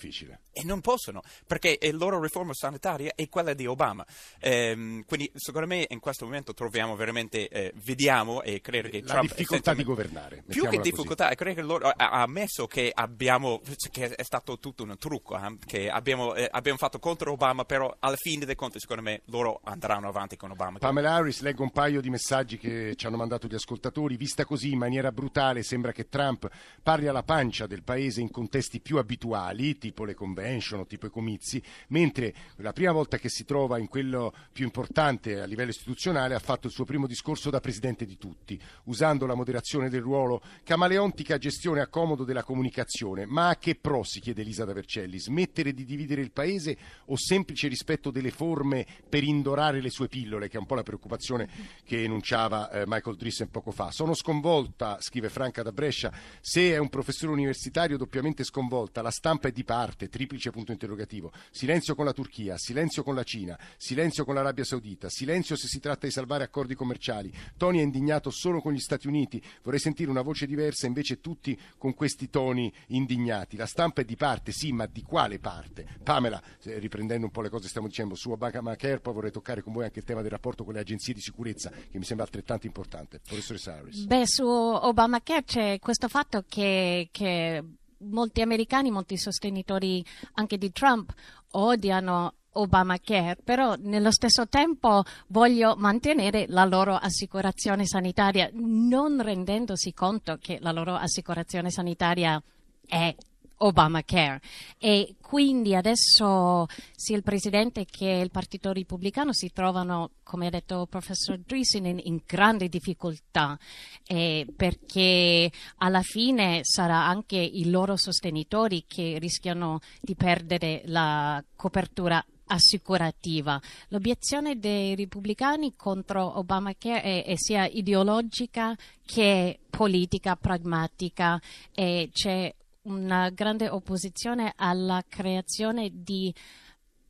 E 0.52 0.62
non 0.64 0.80
possono, 0.80 1.22
perché 1.46 1.78
la 1.80 1.90
loro 1.92 2.20
riforma 2.20 2.52
sanitaria 2.52 3.12
è 3.14 3.28
quella 3.28 3.54
di 3.54 3.66
Obama. 3.66 4.04
Um, 4.42 5.04
quindi, 5.04 5.30
secondo 5.34 5.66
me, 5.66 5.86
in 5.88 6.00
questo 6.00 6.24
momento 6.24 6.52
troviamo 6.52 6.96
veramente, 6.96 7.48
eh, 7.48 7.72
vediamo 7.84 8.42
e 8.42 8.60
credo 8.60 8.88
che 8.88 9.02
La 9.04 9.20
difficoltà 9.20 9.74
di 9.74 9.84
governare. 9.84 10.44
Più 10.46 10.68
che 10.68 10.78
difficoltà, 10.78 11.34
credo 11.34 11.54
che 11.54 11.66
loro 11.66 11.88
ha 11.88 12.22
ammesso 12.22 12.66
che 12.66 12.90
abbiamo, 12.94 13.60
che 13.90 14.14
è 14.14 14.22
stato 14.22 14.58
tutto 14.58 14.82
un 14.82 14.96
trucco, 14.98 15.36
eh, 15.36 15.56
che 15.64 15.88
abbiamo, 15.88 16.34
eh, 16.34 16.48
abbiamo 16.50 16.78
fatto 16.78 16.98
contro 16.98 17.32
Obama, 17.32 17.64
però 17.64 17.94
alla 18.00 18.16
fine 18.16 18.44
dei 18.44 18.54
conti, 18.54 18.80
secondo 18.80 19.02
me, 19.02 19.22
loro 19.30 19.60
andranno 19.64 20.08
avanti 20.08 20.36
con 20.36 20.50
Obama. 20.50 20.78
Pamela 20.78 21.14
Harris, 21.14 21.40
leggo 21.40 21.62
un 21.62 21.70
paio 21.70 22.00
di 22.00 22.10
messaggi 22.10 22.58
che 22.58 22.94
ci 22.96 23.06
hanno 23.06 23.16
mandato 23.16 23.46
gli 23.46 23.54
ascoltatori. 23.54 24.16
Vista 24.16 24.44
così 24.44 24.72
in 24.72 24.78
maniera 24.78 25.12
brutale, 25.12 25.62
sembra 25.62 25.92
che 25.92 26.08
Trump 26.08 26.48
parli 26.82 27.06
alla 27.06 27.22
pancia 27.22 27.66
del 27.66 27.82
paese 27.82 28.20
in 28.20 28.30
contesti 28.30 28.80
più 28.80 28.98
abituali, 28.98 29.78
tipo 29.78 30.04
le 30.04 30.14
convention 30.14 30.80
o 30.80 30.86
tipo 30.86 31.06
i 31.06 31.10
comizi, 31.10 31.62
mentre 31.88 32.34
la 32.56 32.72
prima 32.72 32.92
volta 32.92 33.16
che 33.16 33.28
si 33.28 33.44
trova 33.44 33.78
in 33.78 33.88
quello 33.88 34.34
più 34.52 34.64
importante 34.64 35.40
a 35.40 35.44
livello 35.44 35.70
istituzionale 35.70 36.34
ha 36.34 36.40
fatto 36.40 36.66
il 36.66 36.72
suo 36.72 36.84
primo 36.84 37.06
discorso 37.06 37.50
da 37.50 37.60
presidente 37.60 38.04
di 38.04 38.18
tutti, 38.18 38.60
usando 38.84 39.26
la 39.26 39.34
moderazione 39.34 39.88
del 39.88 40.02
ruolo 40.02 40.42
camaleontica 40.64 41.38
gestione 41.38 41.80
a 41.80 41.86
comodo 41.86 42.24
della 42.24 42.42
comunicazione. 42.42 43.26
Ma 43.26 43.50
a 43.50 43.56
che 43.56 43.76
pro, 43.76 44.02
si 44.02 44.20
chiede 44.20 44.42
Elisa 44.42 44.64
da 44.64 44.72
Vercelli, 44.72 45.18
smettere 45.18 45.72
di 45.72 45.84
dividere 45.84 46.20
il 46.20 46.32
paese 46.32 46.76
o 47.06 47.16
semplice 47.16 47.68
rispetto 47.68 48.10
delle 48.10 48.30
forme 48.30 48.86
per 49.08 49.19
per 49.20 49.28
indorare 49.28 49.82
le 49.82 49.90
sue 49.90 50.08
pillole, 50.08 50.48
che 50.48 50.56
è 50.56 50.60
un 50.60 50.64
po' 50.64 50.74
la 50.74 50.82
preoccupazione 50.82 51.46
che 51.84 52.02
enunciava 52.02 52.70
eh, 52.70 52.84
Michael 52.86 53.16
Drissen 53.16 53.50
poco 53.50 53.70
fa. 53.70 53.90
Sono 53.90 54.14
sconvolta, 54.14 54.96
scrive 55.00 55.28
Franca 55.28 55.62
da 55.62 55.72
Brescia, 55.72 56.10
se 56.40 56.72
è 56.72 56.78
un 56.78 56.88
professore 56.88 57.32
universitario 57.32 57.98
doppiamente 57.98 58.44
sconvolta, 58.44 59.02
la 59.02 59.10
stampa 59.10 59.48
è 59.48 59.52
di 59.52 59.62
parte, 59.62 60.08
triplice 60.08 60.50
punto 60.50 60.72
interrogativo. 60.72 61.32
Silenzio 61.50 61.94
con 61.94 62.06
la 62.06 62.14
Turchia, 62.14 62.56
silenzio 62.56 63.02
con 63.02 63.14
la 63.14 63.22
Cina, 63.22 63.58
silenzio 63.76 64.24
con 64.24 64.34
l'Arabia 64.34 64.64
Saudita, 64.64 65.10
silenzio 65.10 65.54
se 65.54 65.66
si 65.66 65.80
tratta 65.80 66.06
di 66.06 66.12
salvare 66.12 66.44
accordi 66.44 66.74
commerciali. 66.74 67.30
Tony 67.58 67.80
è 67.80 67.82
indignato 67.82 68.30
solo 68.30 68.62
con 68.62 68.72
gli 68.72 68.80
Stati 68.80 69.06
Uniti, 69.06 69.42
vorrei 69.62 69.80
sentire 69.80 70.08
una 70.08 70.22
voce 70.22 70.46
diversa, 70.46 70.86
invece 70.86 71.20
tutti 71.20 71.58
con 71.76 71.92
questi 71.92 72.30
toni 72.30 72.72
indignati. 72.86 73.58
La 73.58 73.66
stampa 73.66 74.00
è 74.00 74.04
di 74.06 74.16
parte, 74.16 74.50
sì, 74.52 74.72
ma 74.72 74.86
di 74.86 75.02
quale 75.02 75.38
parte? 75.38 75.86
Pamela, 76.02 76.42
eh, 76.62 76.78
riprendendo 76.78 77.26
un 77.26 77.32
po' 77.32 77.42
le 77.42 77.50
cose 77.50 77.64
che 77.64 77.68
stiamo 77.68 77.88
dicendo 77.88 78.14
su 78.14 78.30
Obamacare, 78.30 79.00
poi 79.10 79.14
vorrei 79.14 79.32
toccare 79.32 79.62
con 79.62 79.72
voi 79.72 79.84
anche 79.84 79.98
il 79.98 80.04
tema 80.04 80.22
del 80.22 80.30
rapporto 80.30 80.64
con 80.64 80.74
le 80.74 80.80
agenzie 80.80 81.14
di 81.14 81.20
sicurezza, 81.20 81.70
che 81.70 81.98
mi 81.98 82.04
sembra 82.04 82.24
altrettanto 82.24 82.66
importante. 82.66 83.20
Professoressa 83.26 83.74
Harris. 83.74 84.04
Beh, 84.04 84.26
su 84.26 84.46
Obamacare 84.46 85.44
c'è 85.44 85.78
questo 85.78 86.08
fatto 86.08 86.44
che, 86.48 87.08
che 87.10 87.62
molti 87.98 88.40
americani, 88.40 88.90
molti 88.90 89.16
sostenitori 89.16 90.04
anche 90.34 90.56
di 90.56 90.70
Trump 90.72 91.12
odiano 91.52 92.34
Obamacare, 92.52 93.36
però 93.42 93.76
nello 93.78 94.10
stesso 94.10 94.48
tempo 94.48 95.02
voglio 95.28 95.76
mantenere 95.76 96.46
la 96.48 96.64
loro 96.64 96.96
assicurazione 96.96 97.86
sanitaria, 97.86 98.50
non 98.54 99.22
rendendosi 99.22 99.92
conto 99.92 100.36
che 100.40 100.58
la 100.60 100.72
loro 100.72 100.94
assicurazione 100.94 101.70
sanitaria 101.70 102.42
è 102.84 103.14
Obamacare 103.62 104.40
e 104.78 105.16
quindi 105.20 105.74
adesso 105.74 106.66
sia 106.96 107.16
il 107.16 107.22
Presidente 107.22 107.84
che 107.84 108.08
il 108.08 108.30
Partito 108.30 108.72
Repubblicano 108.72 109.34
si 109.34 109.52
trovano, 109.52 110.12
come 110.22 110.46
ha 110.46 110.50
detto 110.50 110.82
il 110.82 110.88
professor 110.88 111.38
Dreesen, 111.38 111.84
in, 111.84 112.00
in 112.04 112.20
grande 112.24 112.68
difficoltà 112.68 113.58
eh, 114.06 114.46
perché 114.56 115.52
alla 115.76 116.00
fine 116.02 116.60
sarà 116.62 117.06
anche 117.06 117.36
i 117.36 117.68
loro 117.68 117.96
sostenitori 117.96 118.84
che 118.86 119.18
rischiano 119.18 119.80
di 120.00 120.14
perdere 120.14 120.82
la 120.86 121.42
copertura 121.54 122.24
assicurativa. 122.46 123.60
L'obiezione 123.88 124.58
dei 124.58 124.94
repubblicani 124.94 125.74
contro 125.76 126.38
Obamacare 126.38 127.02
è, 127.02 127.24
è 127.24 127.34
sia 127.36 127.66
ideologica 127.66 128.74
che 129.04 129.58
politica, 129.68 130.36
pragmatica 130.36 131.40
e 131.74 132.10
c'è 132.12 132.52
una 132.82 133.30
grande 133.30 133.68
opposizione 133.68 134.52
alla 134.56 135.02
creazione 135.08 135.90
di 135.92 136.32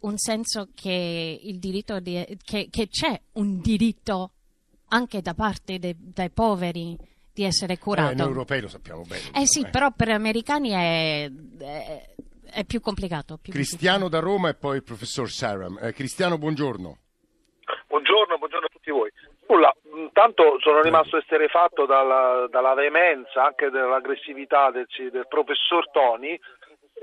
un 0.00 0.16
senso 0.16 0.68
che, 0.74 1.38
di, 1.42 1.84
che, 2.42 2.68
che 2.70 2.88
c'è 2.88 3.20
un 3.32 3.60
diritto 3.60 4.32
anche 4.88 5.20
da 5.20 5.34
parte 5.34 5.78
de, 5.78 5.94
dei 5.96 6.30
poveri 6.30 6.96
di 7.32 7.44
essere 7.44 7.78
curato. 7.78 8.12
Eh, 8.12 8.14
noi 8.14 8.28
europei 8.28 8.60
lo 8.60 8.68
sappiamo 8.68 9.02
bene. 9.02 9.30
Eh 9.34 9.46
sì, 9.46 9.60
eh. 9.60 9.68
però 9.68 9.92
per 9.92 10.08
gli 10.08 10.12
americani 10.12 10.70
è, 10.70 11.30
è, 11.58 12.14
è 12.44 12.64
più 12.64 12.80
complicato. 12.80 13.36
Più 13.36 13.52
Cristiano 13.52 14.08
difficile. 14.08 14.20
da 14.20 14.26
Roma 14.26 14.48
e 14.48 14.54
poi 14.54 14.76
il 14.76 14.82
professor 14.82 15.30
Saram. 15.30 15.78
Eh, 15.80 15.92
Cristiano, 15.92 16.38
buongiorno. 16.38 16.98
Buongiorno, 17.86 18.38
buongiorno 18.38 18.66
a 18.66 18.70
tutti 18.70 18.90
voi. 18.90 19.10
Nulla, 19.50 19.74
intanto 19.96 20.60
sono 20.60 20.80
rimasto 20.80 21.16
esterefatto 21.16 21.84
dalla, 21.84 22.46
dalla 22.48 22.72
veemenza, 22.74 23.46
anche 23.46 23.68
dall'aggressività 23.68 24.70
del, 24.70 24.86
del 25.10 25.26
professor 25.26 25.90
Toni, 25.90 26.38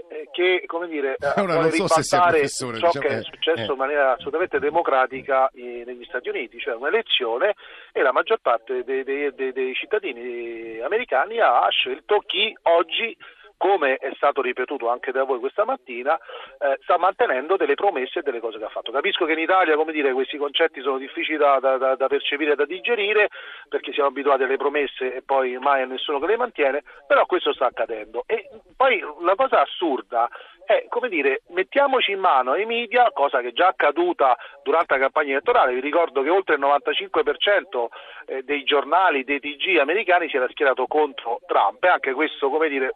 eh, 0.09 0.29
che 0.31 0.63
come 0.65 0.87
dire, 0.87 1.17
Ora, 1.35 1.55
vuole 1.55 1.71
so 1.71 1.83
ribaltare 1.87 2.47
ciò 2.47 2.71
diciamo, 2.71 2.91
che 2.93 3.07
è 3.07 3.21
successo 3.23 3.69
eh. 3.69 3.73
in 3.73 3.77
maniera 3.77 4.13
assolutamente 4.13 4.59
democratica 4.59 5.49
negli 5.53 6.05
Stati 6.05 6.29
Uniti, 6.29 6.57
cioè 6.59 6.75
un'elezione 6.75 7.55
e 7.91 8.01
la 8.01 8.13
maggior 8.13 8.39
parte 8.41 8.85
dei, 8.85 9.03
dei, 9.03 9.33
dei, 9.35 9.51
dei 9.51 9.73
cittadini 9.73 10.79
americani 10.79 11.41
ha 11.41 11.67
scelto 11.69 12.23
chi 12.25 12.57
oggi 12.61 13.13
come 13.57 13.95
è 13.95 14.11
stato 14.15 14.41
ripetuto 14.41 14.89
anche 14.89 15.11
da 15.11 15.23
voi 15.23 15.39
questa 15.39 15.65
mattina, 15.65 16.17
eh, 16.59 16.77
sta 16.83 16.97
mantenendo 16.97 17.57
delle 17.57 17.73
promesse 17.75 18.19
e 18.19 18.21
delle 18.21 18.39
cose 18.39 18.57
che 18.57 18.65
ha 18.65 18.69
fatto. 18.69 18.91
Capisco 18.91 19.25
che 19.25 19.33
in 19.33 19.39
Italia 19.39 19.75
dire, 19.91 20.13
questi 20.13 20.37
concetti 20.37 20.81
sono 20.81 20.97
difficili 20.97 21.37
da, 21.37 21.59
da, 21.59 21.95
da, 21.95 22.07
percepire 22.07 22.53
e 22.53 22.55
da 22.55 22.65
digerire 22.65 23.29
perché 23.67 23.91
siamo 23.91 24.09
abituati 24.09 24.43
alle 24.43 24.57
promesse 24.57 25.15
e 25.15 25.21
poi 25.23 25.57
mai 25.57 25.81
a 25.81 25.85
nessuno 25.85 26.19
che 26.19 26.27
le 26.27 26.37
mantiene, 26.37 26.83
però 27.07 27.25
questo 27.25 27.53
sta 27.53 27.65
accadendo. 27.65 28.23
E 28.27 28.47
poi 28.75 29.03
la 29.21 29.35
cosa 29.35 29.61
assurda 29.61 30.29
è, 30.67 30.86
come 30.89 31.07
dire, 31.07 31.43
mettiamoci 31.51 32.12
in 32.12 32.19
mano 32.19 32.51
ai 32.51 32.65
media, 32.65 33.09
cosa 33.13 33.39
che 33.39 33.47
è 33.47 33.53
già 33.53 33.67
accaduta 33.67 34.36
durante 34.63 34.93
la 34.95 35.00
campagna 35.00 35.31
elettorale, 35.31 35.74
vi 35.74 35.79
ricordo 35.79 36.21
che 36.21 36.29
oltre 36.29 36.55
il 36.55 36.62
95% 36.62 37.86
eh, 38.25 38.43
dei 38.43 38.63
giornali, 38.65 39.24
dei 39.24 39.39
TG 39.39 39.77
americani 39.77 40.27
si 40.27 40.36
era 40.36 40.50
schierato 40.50 40.86
contro 40.86 41.39
Trump. 41.47 41.81
E 41.86 41.88
anche 41.88 42.12
questo, 42.12 42.50
come 42.50 42.67
dire, 42.67 42.95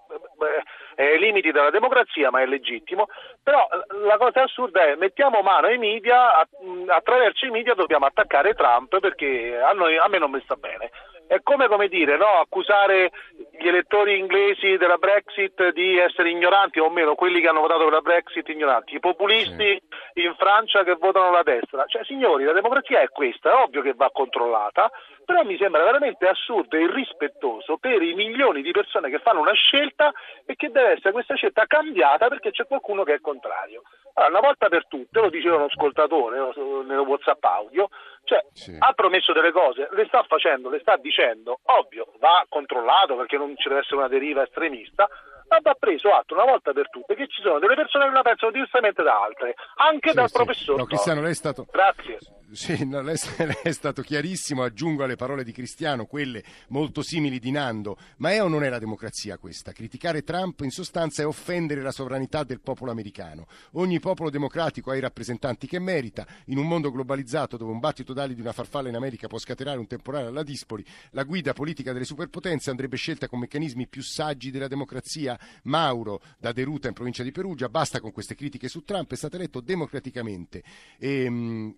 è 0.96 1.04
ai 1.04 1.20
limiti 1.20 1.52
della 1.52 1.70
democrazia 1.70 2.30
ma 2.30 2.42
è 2.42 2.46
legittimo, 2.46 3.08
però 3.42 3.66
eh, 3.72 4.06
la 4.06 4.18
cosa 4.18 4.44
assurda 4.44 4.86
è 4.86 4.96
mettiamo 4.96 5.42
mano 5.42 5.68
ai 5.68 5.78
media, 5.78 6.46
attraverso 6.88 7.46
i 7.46 7.52
media 7.52 7.74
dobbiamo 7.74 8.06
attaccare 8.06 8.54
Trump 8.54 9.00
perché 9.00 9.58
a, 9.58 9.72
noi, 9.72 9.98
a 9.98 10.10
me 10.10 10.18
non 10.18 10.32
mi 10.32 10.42
sta 10.44 10.56
bene. 10.56 10.92
È 11.26 11.40
come, 11.44 11.70
come 11.70 11.88
dire, 11.88 12.18
no, 12.18 12.42
accusare 12.42 13.10
gli 13.58 13.66
elettori 13.66 14.18
inglesi 14.18 14.76
della 14.76 14.98
Brexit 14.98 15.72
di 15.72 15.98
essere 15.98 16.30
ignoranti, 16.30 16.80
o 16.80 16.90
meno 16.90 17.16
quelli 17.16 17.40
che 17.40 17.48
hanno 17.48 17.61
votato 17.62 17.84
per 17.84 17.94
la 17.94 18.02
Brexit 18.02 18.48
ignoranti, 18.50 18.96
i 18.96 19.00
populisti 19.00 19.82
sì. 20.14 20.22
in 20.22 20.36
Francia 20.38 20.84
che 20.84 20.96
votano 20.96 21.32
la 21.32 21.44
destra. 21.44 21.86
Cioè, 21.86 22.04
signori, 22.06 22.44
la 22.44 22.54
democrazia 22.54 23.02
è 23.02 23.10
questa, 23.10 23.52
è 23.52 23.64
ovvio 23.64 23.82
che 23.82 23.94
va 23.94 24.10
controllata, 24.12 24.92
però 25.26 25.44
mi 25.44 25.58
sembra 25.58 25.84
veramente 25.84 26.28
assurdo 26.28 26.76
e 26.76 26.82
irrispettoso 26.82 27.78
per 27.78 28.02
i 28.02 28.14
milioni 28.14 28.62
di 28.62 28.72
persone 28.72 29.10
che 29.10 29.20
fanno 29.20 29.40
una 29.40 29.54
scelta 29.54 30.12
e 30.46 30.56
che 30.56 30.70
deve 30.72 30.92
essere 30.92 31.12
questa 31.12 31.36
scelta 31.36 31.66
cambiata 31.66 32.28
perché 32.28 32.52
c'è 32.52 32.66
qualcuno 32.66 33.04
che 33.04 33.16
è 33.16 33.20
contrario. 33.22 33.84
Allora, 34.14 34.32
una 34.40 34.48
volta 34.48 34.68
per 34.68 34.88
tutte, 34.88 35.22
lo 35.22 35.30
diceva 35.30 35.56
un 35.56 35.70
ascoltatore 35.70 36.38
nel 36.86 37.00
WhatsApp 37.00 37.44
audio, 37.44 37.90
cioè, 38.26 38.44
sì. 38.52 38.76
ha 38.78 38.92
promesso 38.94 39.32
delle 39.34 39.52
cose, 39.52 39.88
le 39.92 40.06
sta 40.08 40.24
facendo, 40.24 40.70
le 40.70 40.80
sta 40.80 40.98
dicendo, 40.98 41.60
ovvio, 41.64 42.08
va 42.20 42.46
controllato 42.50 43.16
perché 43.16 43.38
non 43.38 43.56
ci 43.56 43.68
deve 43.68 43.82
essere 43.82 43.98
una 43.98 44.08
deriva 44.08 44.44
estremista, 44.44 45.08
ma 45.52 45.60
va 45.62 45.76
preso 45.78 46.10
atto 46.16 46.34
una 46.34 46.46
volta 46.46 46.72
per 46.72 46.90
tutte 46.90 47.14
che 47.14 47.28
ci 47.28 47.42
sono 47.42 47.60
delle 47.60 47.76
persone 47.76 48.08
che 48.08 48.14
la 48.14 48.22
pensano 48.22 48.52
diversamente 48.52 49.04
da 49.04 49.22
altre, 49.22 49.56
anche 49.76 50.10
sì, 50.10 50.16
dal 50.16 50.30
sì. 50.30 50.34
professor. 50.34 50.78
No, 50.78 50.86
Cristiano, 50.86 51.22
lei 51.22 51.32
è 51.32 51.36
stato... 51.36 51.68
Grazie. 51.70 52.18
Sì, 52.54 52.84
no, 52.86 53.02
lei, 53.02 53.16
è 53.64 53.72
stato 53.72 54.02
chiarissimo, 54.02 54.62
aggiungo 54.64 55.06
alle 55.06 55.16
parole 55.16 55.46
di 55.46 55.54
Cristiano, 55.54 56.06
quelle 56.06 56.44
molto 56.68 57.02
simili 57.02 57.40
di 57.40 57.50
Nando, 57.50 57.98
ma 58.18 58.32
è 58.32 58.44
o 58.44 58.50
non 58.50 58.64
è 58.64 58.70
la 58.70 58.78
democrazia 58.78 59.38
questa? 59.38 59.72
Criticare 59.72 60.24
Trump 60.24 60.60
in 60.62 60.70
sostanza 60.70 61.22
è 61.22 61.26
offendere 61.26 61.82
la 61.82 61.94
sovranità 61.94 62.44
del 62.44 62.60
popolo 62.60 62.92
americano. 62.92 63.48
Ogni 63.74 64.02
popolo 64.02 64.30
democratico 64.30 64.92
ha 64.92 64.98
i 64.98 65.00
rappresentanti 65.00 65.66
che 65.66 65.80
merita, 65.80 66.28
in 66.46 66.58
un 66.58 66.68
mondo 66.68 66.92
globalizzato 66.92 67.56
dove 67.56 67.72
un 67.72 67.80
battito 67.80 68.12
d'ali 68.12 68.36
di 68.36 68.42
una 68.42 68.52
farfalla 68.52 68.90
in 68.90 68.96
America 68.96 69.28
può 69.28 69.38
scatenare 69.38 69.80
un 69.80 69.88
temporale 69.88 70.28
alla 70.28 70.44
dispoli, 70.44 70.86
la 71.12 71.24
guida 71.24 71.54
politica 71.54 71.94
delle 71.94 72.06
superpotenze 72.06 72.70
andrebbe 72.70 72.98
scelta 72.98 73.30
con 73.30 73.40
meccanismi 73.40 73.88
più 73.88 74.04
saggi 74.04 74.52
della 74.52 74.68
democrazia. 74.68 75.40
Mauro, 75.64 76.22
da 76.38 76.52
Deruta 76.52 76.90
in 76.90 76.94
provincia 76.94 77.24
di 77.24 77.32
Perugia, 77.32 77.70
basta 77.70 78.02
con 78.02 78.12
queste 78.12 78.36
critiche 78.36 78.68
su 78.68 78.84
Trump, 78.84 79.14
è 79.14 79.16
stato 79.16 79.38
eletto 79.38 79.62
democraticamente. 79.62 80.64
E, 80.98 81.24
ehm, 81.24 81.76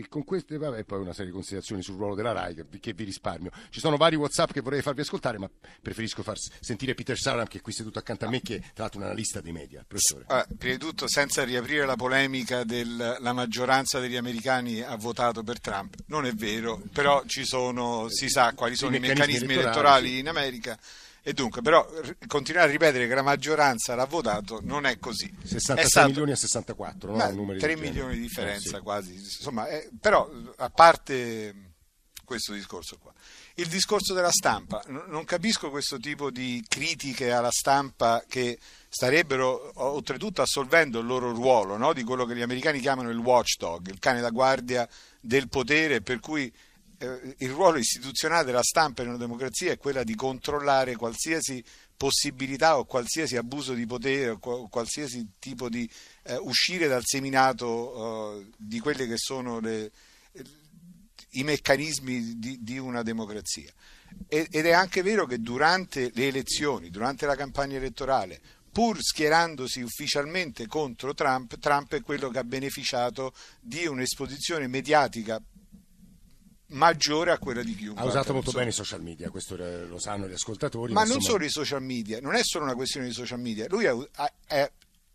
e 0.00 0.08
con 0.08 0.24
queste, 0.24 0.56
vabbè, 0.56 0.84
poi 0.84 1.00
una 1.00 1.12
serie 1.12 1.26
di 1.26 1.32
considerazioni 1.32 1.82
sul 1.82 1.96
ruolo 1.96 2.14
della 2.14 2.32
RAI 2.32 2.64
che 2.80 2.92
vi 2.92 3.04
risparmio. 3.04 3.50
Ci 3.70 3.80
sono 3.80 3.96
vari 3.96 4.16
WhatsApp 4.16 4.52
che 4.52 4.60
vorrei 4.60 4.82
farvi 4.82 5.02
ascoltare, 5.02 5.38
ma 5.38 5.48
preferisco 5.80 6.22
far 6.22 6.36
sentire 6.38 6.94
Peter 6.94 7.18
Saram 7.18 7.46
che 7.46 7.58
è 7.58 7.60
qui 7.60 7.72
seduto 7.72 7.98
accanto 7.98 8.24
a 8.24 8.28
me, 8.28 8.40
che 8.40 8.56
è 8.56 8.60
tra 8.60 8.84
l'altro 8.84 9.00
un 9.00 9.06
analista 9.06 9.40
dei 9.40 9.52
media. 9.52 9.84
Professore. 9.86 10.24
Ah, 10.28 10.46
prima 10.58 10.74
di 10.74 10.80
tutto, 10.80 11.08
senza 11.08 11.44
riaprire 11.44 11.84
la 11.84 11.96
polemica 11.96 12.64
della 12.64 13.32
maggioranza 13.32 14.00
degli 14.00 14.16
americani 14.16 14.80
ha 14.80 14.96
votato 14.96 15.42
per 15.42 15.60
Trump, 15.60 15.96
non 16.06 16.26
è 16.26 16.32
vero, 16.32 16.82
però 16.92 17.24
ci 17.26 17.44
sono, 17.44 18.08
si 18.08 18.28
sa 18.28 18.54
quali 18.54 18.76
sono 18.76 18.94
i, 18.94 18.96
i 18.96 19.00
meccanismi, 19.00 19.32
meccanismi 19.32 19.52
elettorali, 19.52 20.08
elettorali 20.08 20.18
in 20.18 20.28
America 20.28 20.78
e 21.30 21.32
dunque, 21.32 21.62
però, 21.62 21.88
continuare 22.26 22.66
a 22.66 22.72
ripetere 22.72 23.06
che 23.06 23.14
la 23.14 23.22
maggioranza 23.22 23.94
l'ha 23.94 24.04
votato 24.04 24.58
non 24.64 24.84
è 24.84 24.98
così. 24.98 25.32
66 25.44 25.86
stato... 25.86 26.08
milioni 26.08 26.32
a 26.32 26.36
64, 26.36 27.16
no? 27.16 27.56
3 27.56 27.76
milioni 27.76 28.14
di 28.14 28.20
differenza 28.22 28.70
eh, 28.70 28.78
sì. 28.78 28.82
quasi. 28.82 29.14
Insomma, 29.14 29.68
eh, 29.68 29.88
però, 30.00 30.28
a 30.56 30.70
parte 30.70 31.54
questo 32.24 32.52
discorso 32.52 32.98
qua. 32.98 33.12
Il 33.54 33.68
discorso 33.68 34.12
della 34.12 34.32
stampa, 34.32 34.82
non 34.88 35.24
capisco 35.24 35.70
questo 35.70 35.98
tipo 35.98 36.32
di 36.32 36.64
critiche 36.66 37.30
alla 37.30 37.52
stampa 37.52 38.24
che 38.28 38.58
starebbero 38.88 39.70
oltretutto 39.74 40.42
assolvendo 40.42 40.98
il 40.98 41.06
loro 41.06 41.30
ruolo, 41.30 41.76
no? 41.76 41.92
di 41.92 42.02
quello 42.02 42.24
che 42.24 42.34
gli 42.34 42.42
americani 42.42 42.80
chiamano 42.80 43.10
il 43.10 43.18
watchdog, 43.18 43.88
il 43.88 44.00
cane 44.00 44.20
da 44.20 44.30
guardia 44.30 44.88
del 45.20 45.48
potere, 45.48 46.00
per 46.00 46.18
cui 46.18 46.52
il 47.00 47.50
ruolo 47.50 47.78
istituzionale 47.78 48.44
della 48.44 48.62
stampa 48.62 49.02
in 49.02 49.08
una 49.08 49.16
democrazia 49.16 49.72
è 49.72 49.78
quella 49.78 50.04
di 50.04 50.14
controllare 50.14 50.96
qualsiasi 50.96 51.64
possibilità 51.96 52.78
o 52.78 52.84
qualsiasi 52.84 53.36
abuso 53.36 53.72
di 53.72 53.86
potere 53.86 54.38
o 54.38 54.68
qualsiasi 54.68 55.32
tipo 55.38 55.68
di 55.68 55.88
eh, 56.24 56.36
uscire 56.36 56.88
dal 56.88 57.02
seminato 57.04 58.38
eh, 58.38 58.46
di 58.56 58.80
quelli 58.80 59.06
che 59.06 59.16
sono 59.16 59.60
le, 59.60 59.90
i 61.30 61.42
meccanismi 61.42 62.38
di, 62.38 62.58
di 62.62 62.78
una 62.78 63.02
democrazia. 63.02 63.72
ed 64.28 64.48
è 64.52 64.72
anche 64.72 65.02
vero 65.02 65.24
che 65.26 65.40
durante 65.40 66.10
le 66.14 66.28
elezioni, 66.28 66.90
durante 66.90 67.26
la 67.26 67.36
campagna 67.36 67.76
elettorale, 67.76 68.40
pur 68.70 68.98
schierandosi 69.00 69.80
ufficialmente 69.80 70.66
contro 70.66 71.14
Trump, 71.14 71.58
Trump 71.58 71.94
è 71.94 72.02
quello 72.02 72.28
che 72.28 72.38
ha 72.38 72.44
beneficiato 72.44 73.32
di 73.60 73.86
un'esposizione 73.86 74.68
mediatica 74.68 75.40
maggiore 76.70 77.30
a 77.30 77.38
quella 77.38 77.62
di 77.62 77.74
chiunque. 77.74 78.02
Ha 78.02 78.06
usato 78.06 78.32
molto 78.32 78.50
bene 78.52 78.70
i 78.70 78.72
social 78.72 79.02
media, 79.02 79.30
questo 79.30 79.56
lo 79.56 79.98
sanno 79.98 80.28
gli 80.28 80.32
ascoltatori. 80.32 80.92
Ma, 80.92 81.00
ma 81.00 81.06
non 81.06 81.16
insomma... 81.16 81.34
solo 81.34 81.44
i 81.44 81.50
social 81.50 81.82
media, 81.82 82.20
non 82.20 82.34
è 82.34 82.42
solo 82.42 82.64
una 82.64 82.74
questione 82.74 83.06
di 83.06 83.12
social 83.12 83.40
media, 83.40 83.66
lui 83.68 83.86
ha, 83.86 83.96
ha, 84.14 84.32
è, 84.46 84.70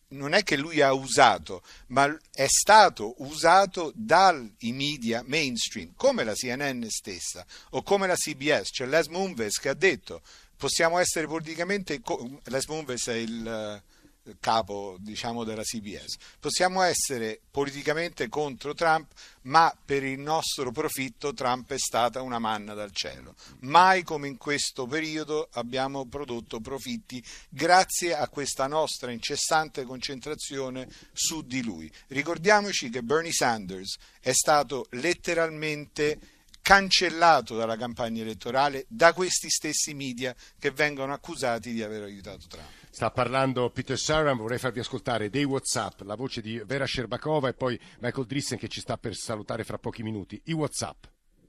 non 0.10 0.34
è 0.34 0.44
che 0.44 0.58
lui 0.58 0.82
ha 0.82 0.94
usato, 0.94 1.62
ma 1.88 2.16
è 2.32 2.48
stato 2.48 3.16
usato 3.24 3.92
dai 3.96 4.54
media 4.72 5.24
mainstream, 5.26 5.94
come 5.96 6.24
la 6.24 6.34
CNN 6.34 6.84
stessa 6.88 7.46
o 7.72 7.84
come 7.84 8.08
la 8.08 8.16
CBS, 8.16 8.70
c'è 8.72 8.86
Les 8.86 9.08
Moonves 9.08 9.60
che 9.60 9.70
ha 9.70 9.74
detto 9.74 10.22
possiamo 10.58 10.98
essere 11.00 11.28
politicamente... 11.28 12.02
Les 12.46 12.66
Moonves 12.68 13.08
è 13.08 13.16
il 13.16 13.84
capo 14.40 14.98
diciamo, 15.00 15.44
della 15.44 15.64
CBS. 15.64 16.16
Possiamo 16.40 16.82
essere 16.82 17.40
politicamente 17.52 18.28
contro 18.28 18.74
Trump, 18.74 19.12
ma 19.44 19.76
per 19.84 20.04
il 20.04 20.20
nostro 20.20 20.72
profitto 20.72 21.34
Trump 21.34 21.72
è 21.72 21.78
stata 21.78 22.22
una 22.22 22.40
manna 22.40 22.74
dal 22.74 22.92
cielo. 22.92 23.36
Mai 23.62 24.04
come 24.04 24.28
in 24.28 24.38
questo 24.38 24.86
periodo 24.88 25.50
abbiamo 25.54 26.06
prodotto 26.06 26.60
profitti 26.60 27.24
grazie 27.50 28.16
a 28.16 28.28
questa 28.28 28.68
nostra 28.68 29.12
incessante 29.12 29.84
concentrazione 29.84 30.88
su 31.14 31.46
di 31.46 31.64
lui. 31.64 31.92
Ricordiamoci 32.08 32.90
che 32.90 33.04
Bernie 33.04 33.32
Sanders 33.32 33.98
è 34.20 34.32
stato 34.32 34.88
letteralmente 34.92 36.20
cancellato 36.66 37.56
dalla 37.56 37.78
campagna 37.78 38.24
elettorale 38.24 38.86
da 38.88 39.14
questi 39.14 39.52
stessi 39.52 39.94
media 39.94 40.36
che 40.58 40.72
vengono 40.72 41.14
accusati 41.14 41.72
di 41.72 41.84
aver 41.84 42.02
aiutato 42.02 42.48
Trump. 42.48 42.85
Sta 42.96 43.12
parlando 43.12 43.72
Peter 43.72 43.98
Saran, 43.98 44.38
vorrei 44.38 44.58
farvi 44.58 44.80
ascoltare 44.80 45.30
dei 45.30 45.44
WhatsApp, 45.44 46.00
la 46.04 46.16
voce 46.16 46.40
di 46.40 46.62
Vera 46.66 46.86
Sherbakova 46.86 47.50
e 47.50 47.54
poi 47.54 47.78
Michael 48.00 48.26
Drissen 48.26 48.58
che 48.58 48.70
ci 48.70 48.80
sta 48.80 48.98
per 48.98 49.16
salutare 49.16 49.66
fra 49.66 49.78
pochi 49.78 50.02
minuti. 50.02 50.42
I 50.46 50.54
WhatsApp. 50.54 51.04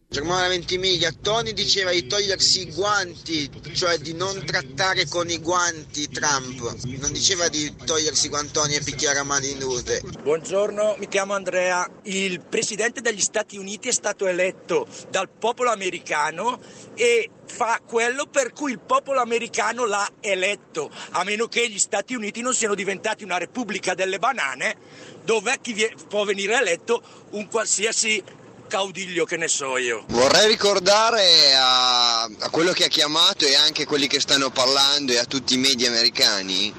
Germana 0.09 0.47
Ventimiglia, 0.47 1.11
Tony 1.11 1.53
diceva 1.53 1.91
di 1.91 2.07
togliersi 2.07 2.61
i 2.61 2.73
guanti, 2.73 3.51
cioè 3.75 3.99
di 3.99 4.15
non 4.15 4.41
trattare 4.47 5.09
con 5.09 5.29
i 5.29 5.39
guanti 5.39 6.09
Trump, 6.09 6.75
non 6.85 7.13
diceva 7.13 7.49
di 7.49 7.75
togliersi 7.75 8.27
i 8.27 8.29
guantoni 8.29 8.77
e 8.77 8.83
picchiare 8.85 9.19
a 9.19 9.25
mani 9.25 9.55
nude. 9.55 10.01
Buongiorno, 10.23 10.95
mi 11.01 11.09
chiamo 11.09 11.35
Andrea. 11.35 11.91
Il 12.05 12.41
presidente 12.41 13.01
degli 13.01 13.21
Stati 13.21 13.57
Uniti 13.57 13.89
è 13.89 13.93
stato 13.93 14.29
eletto 14.29 14.87
dal 15.11 15.29
popolo 15.29 15.73
americano 15.73 16.61
e 16.95 17.29
fa 17.45 17.81
quello 17.85 18.27
per 18.27 18.53
cui 18.53 18.71
il 18.71 18.79
popolo 18.79 19.21
americano 19.21 19.87
l'ha 19.87 20.09
eletto, 20.21 20.89
a 21.11 21.25
meno 21.25 21.49
che 21.49 21.69
gli 21.69 21.81
Stati 21.81 22.15
Uniti 22.15 22.43
non 22.43 22.55
siano 22.55 22.77
diventati 22.77 23.25
una 23.25 23.39
repubblica 23.39 23.95
delle 23.95 24.21
banane 24.21 24.77
dove 25.25 25.59
chi 25.61 25.93
può 26.09 26.23
venire 26.23 26.57
eletto 26.57 27.03
un 27.31 27.49
qualsiasi 27.49 28.23
caudiglio 28.67 29.25
che 29.25 29.37
ne 29.37 29.49
so 29.49 29.77
io. 29.79 30.05
Vorrei 30.09 30.49
ricordare 30.49 31.55
a, 31.55 32.23
a 32.23 32.51
quello 32.51 32.73
che 32.73 32.85
ha 32.85 32.89
chiamato 32.89 33.45
e 33.47 33.55
anche 33.55 33.83
a 33.83 33.87
quelli 33.87 34.07
che 34.07 34.21
stanno 34.21 34.51
parlando 34.51 35.13
e 35.13 35.19
a 35.19 35.25
tutti 35.25 35.55
i 35.55 35.59
media 35.59 35.89
americani 35.89 36.73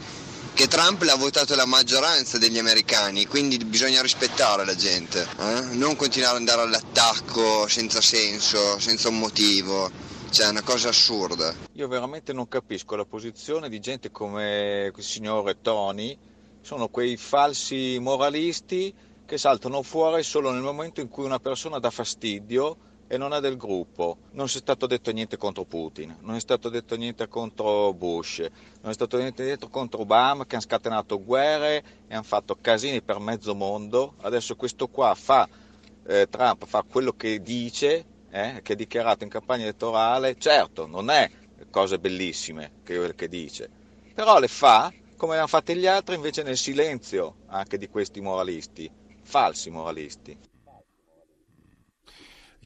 che 0.58 0.67
Trump 0.67 1.03
l'ha 1.03 1.15
votato 1.15 1.53
la 1.53 1.67
maggioranza 1.67 2.39
degli 2.39 2.58
americani, 2.58 3.27
quindi 3.27 3.58
bisogna 3.60 4.01
rispettare 4.01 4.65
la 4.65 4.74
gente, 4.75 5.22
eh? 5.38 5.62
non 5.75 5.96
continuare 5.96 6.38
ad 6.38 6.39
andare 6.39 6.62
all'attacco 6.63 7.67
senza 7.67 8.01
senso, 8.01 8.79
senza 8.79 9.10
un 9.10 9.20
motivo. 9.20 9.91
Cioè, 10.32 10.48
è 10.48 10.50
una 10.50 10.63
cosa 10.63 10.89
assurda. 10.89 11.53
Io 11.74 11.88
veramente 11.88 12.34
non 12.34 12.48
capisco 12.48 12.96
la 12.96 13.06
posizione 13.06 13.70
di 13.70 13.79
gente 13.79 14.10
come 14.10 14.91
il 14.96 15.03
signore 15.03 15.62
Tony, 15.62 16.17
sono 16.62 16.88
quei 16.88 17.17
falsi 17.17 18.00
moralisti 18.00 18.91
che 19.27 19.38
saltano 19.38 19.81
fuori 19.81 20.24
solo 20.24 20.51
nel 20.51 20.62
momento 20.62 21.01
in 21.01 21.10
cui 21.10 21.25
una 21.25 21.38
persona 21.38 21.79
dà 21.79 21.89
fastidio 21.89 22.77
e 23.07 23.17
non 23.17 23.34
è 23.34 23.41
del 23.41 23.57
gruppo. 23.57 24.19
Non 24.31 24.46
è 24.46 24.48
stato 24.48 24.88
detto 24.88 25.12
niente 25.12 25.36
contro 25.36 25.65
Putin, 25.65 26.15
non 26.22 26.36
è 26.36 26.39
stato 26.39 26.69
detto 26.69 26.96
niente 26.96 27.27
contro 27.27 27.93
Bush, 27.93 28.39
non 28.81 28.89
è 28.91 28.93
stato 28.93 29.17
niente 29.17 29.43
detto 29.43 29.67
contro 29.67 30.01
Obama 30.01 30.46
che 30.46 30.55
hanno 30.55 30.63
scatenato 30.63 31.22
guerre 31.22 31.84
e 32.07 32.13
hanno 32.13 32.24
fatto 32.24 32.57
casini 32.60 33.01
per 33.01 33.19
mezzo 33.19 33.53
mondo. 33.53 34.13
Adesso 34.22 34.55
questo 34.55 34.88
qua 34.88 35.13
fa, 35.13 35.48
eh, 36.05 36.27
Trump 36.29 36.65
fa 36.65 36.86
quello 36.89 37.12
che 37.12 37.41
dice, 37.41 38.05
eh, 38.29 38.62
che 38.63 38.74
ha 38.74 38.75
dichiarato 38.77 39.25
in 39.25 39.29
campagna 39.29 39.63
elettorale. 39.63 40.38
Certo, 40.38 40.88
non 40.88 41.10
è 41.10 41.29
cose 41.69 42.00
bellissime 42.00 42.72
che, 42.84 43.13
che 43.13 43.27
dice, 43.27 43.69
però 44.13 44.39
le 44.39 44.48
fa 44.48 44.89
come 45.17 45.36
hanno 45.36 45.48
fatto 45.48 45.74
gli 45.74 45.88
altri 45.88 46.15
invece 46.15 46.43
nel 46.43 46.57
silenzio 46.57 47.38
anche 47.48 47.77
di 47.77 47.89
questi 47.89 48.22
moralisti, 48.22 48.89
falsi 49.27 49.72
moralisti. 49.72 50.38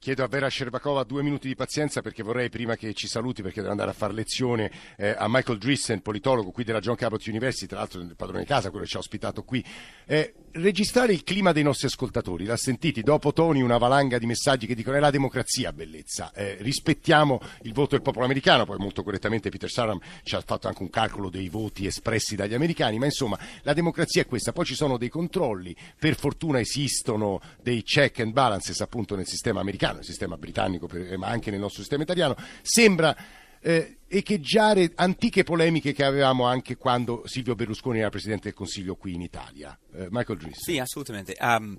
Chiedo 0.02 0.24
a 0.24 0.28
Vera 0.28 0.50
Sherbakova 0.50 1.04
due 1.04 1.22
minuti 1.22 1.48
di 1.48 1.54
pazienza 1.54 2.02
perché 2.02 2.24
vorrei, 2.24 2.50
prima 2.50 2.76
che 2.76 2.92
ci 2.96 3.06
saluti, 3.06 3.44
perché 3.44 3.60
devo 3.60 3.70
andare 3.70 3.92
a 3.92 3.94
fare 3.94 4.14
lezione 4.14 4.72
eh, 4.98 5.14
a 5.16 5.28
Michael 5.30 5.60
Drissen, 5.60 6.02
politologo 6.02 6.50
qui 6.50 6.64
della 6.64 6.80
John 6.80 6.96
Cabot 6.96 7.24
University, 7.28 7.68
tra 7.68 7.78
l'altro 7.78 8.02
il 8.02 8.16
padrone 8.16 8.40
di 8.40 8.48
casa, 8.48 8.72
quello 8.72 8.84
che 8.84 8.90
ci 8.90 8.96
ha 8.96 9.00
ospitato 9.00 9.44
qui, 9.44 9.64
eh, 10.08 10.34
registrare 10.54 11.14
il 11.14 11.24
clima 11.24 11.52
dei 11.52 11.62
nostri 11.62 11.86
ascoltatori. 11.86 12.46
L'ha 12.46 12.58
sentiti? 12.58 13.04
Dopo 13.04 13.32
Tony 13.32 13.62
una 13.62 13.78
valanga 13.78 14.18
di 14.18 14.26
messaggi 14.26 14.66
che 14.66 14.74
dicono 14.74 14.98
è 14.98 15.00
la 15.00 15.12
democrazia, 15.12 15.72
bellezza, 15.72 16.32
eh, 16.34 16.58
rispettiamo 16.62 17.40
il 17.62 17.74
voto 17.74 17.90
del 17.92 18.02
popolo 18.02 18.26
americano, 18.26 18.66
poi 18.66 18.80
molto 18.80 19.04
correttamente 19.04 19.52
Peter 19.52 19.70
Saram 19.70 20.00
ci 20.24 20.34
ha 20.34 20.42
fatto 20.42 20.68
anche 20.68 20.82
un 20.82 20.90
calcolo 20.90 21.30
dei 21.30 21.48
voti 21.48 21.86
espressi 21.86 22.36
dagli 22.36 22.56
americani, 22.56 22.98
ma 22.98 23.06
insomma 23.06 23.38
la 23.62 23.74
democrazia 23.74 24.24
è 24.24 24.26
questa, 24.26 24.52
poi 24.52 24.66
ci 24.66 24.74
sono 24.74 24.98
dei 24.98 25.10
controlli, 25.10 25.76
per 26.00 26.16
fortuna 26.16 26.60
esistono 26.60 27.40
dei 27.62 27.84
check 27.84 28.22
and 28.22 28.34
balances 28.34 28.82
appunto 28.82 29.16
nel 29.16 29.28
sistema 29.28 29.60
americano 29.60 29.91
nel 29.94 30.04
sistema 30.04 30.38
britannico, 30.38 30.88
ma 31.18 31.28
anche 31.28 31.52
nel 31.52 31.60
nostro 31.60 31.82
sistema 31.82 32.04
italiano, 32.04 32.36
sembra 32.62 33.16
eh, 33.60 33.98
echeggiare 34.12 34.92
antiche 34.96 35.44
polemiche 35.44 35.94
che 35.94 36.04
avevamo 36.04 36.46
anche 36.46 36.76
quando 36.76 37.24
Silvio 37.26 37.56
Berlusconi 37.56 38.00
era 38.00 38.10
Presidente 38.10 38.44
del 38.46 38.54
Consiglio 38.54 38.96
qui 38.96 39.14
in 39.14 39.22
Italia. 39.22 39.78
Eh, 39.94 40.08
Michael 40.10 40.38
Driss. 40.38 40.64
Sì, 40.64 40.80
assolutamente. 40.80 41.36
Um, 41.40 41.78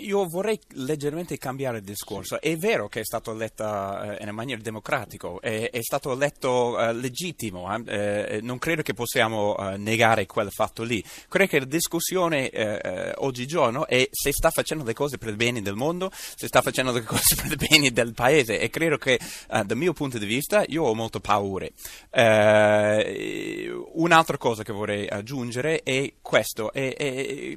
io 0.00 0.26
vorrei 0.26 0.58
leggermente 0.74 1.36
cambiare 1.38 1.78
il 1.78 1.84
discorso. 1.84 2.40
È 2.40 2.56
vero 2.56 2.88
che 2.88 3.00
è 3.00 3.04
stato 3.04 3.32
eletto 3.32 3.64
uh, 3.64 4.16
in 4.20 4.30
maniera 4.30 4.60
democratica, 4.60 5.28
è, 5.40 5.70
è, 5.70 5.82
stato 5.82 6.12
eletto 6.12 6.76
uh, 6.76 6.92
legittimo, 6.92 7.72
uh, 7.72 8.38
non 8.42 8.58
credo 8.58 8.82
che 8.82 8.94
possiamo 8.94 9.56
negare 9.76 10.26
quel 10.26 10.50
fatto 10.50 10.82
lì. 10.82 11.02
Credo 11.28 11.50
che 11.50 11.58
la 11.58 11.64
discussione 11.64 13.14
oggigiorno 13.16 13.86
è 13.86 14.08
se 14.10 14.32
sta 14.32 14.50
facendo 14.50 14.84
le 14.84 14.92
cose 14.92 15.18
per 15.18 15.28
il 15.28 15.36
bene 15.36 15.62
del 15.62 15.74
mondo, 15.74 16.10
se 16.12 16.46
sta 16.46 16.62
facendo 16.62 16.92
le 16.92 17.02
cose 17.02 17.34
per 17.40 17.46
il 17.52 17.56
bene 17.68 17.90
del 17.90 18.14
paese 18.14 18.60
e 18.60 18.70
credo 18.70 18.96
che 18.96 19.18
dal 19.48 19.76
mio 19.76 19.92
punto 19.92 20.18
di 20.18 20.26
vista 20.26 20.64
io 20.66 20.84
ho 20.84 20.94
molto 20.94 21.20
paura 21.20 21.47
paure. 21.48 21.72
Eh, 22.10 23.70
un'altra 23.94 24.36
cosa 24.36 24.62
che 24.62 24.72
vorrei 24.72 25.08
aggiungere 25.08 25.82
è 25.82 26.12
questo. 26.20 26.72
È, 26.72 26.94
è, 26.94 27.56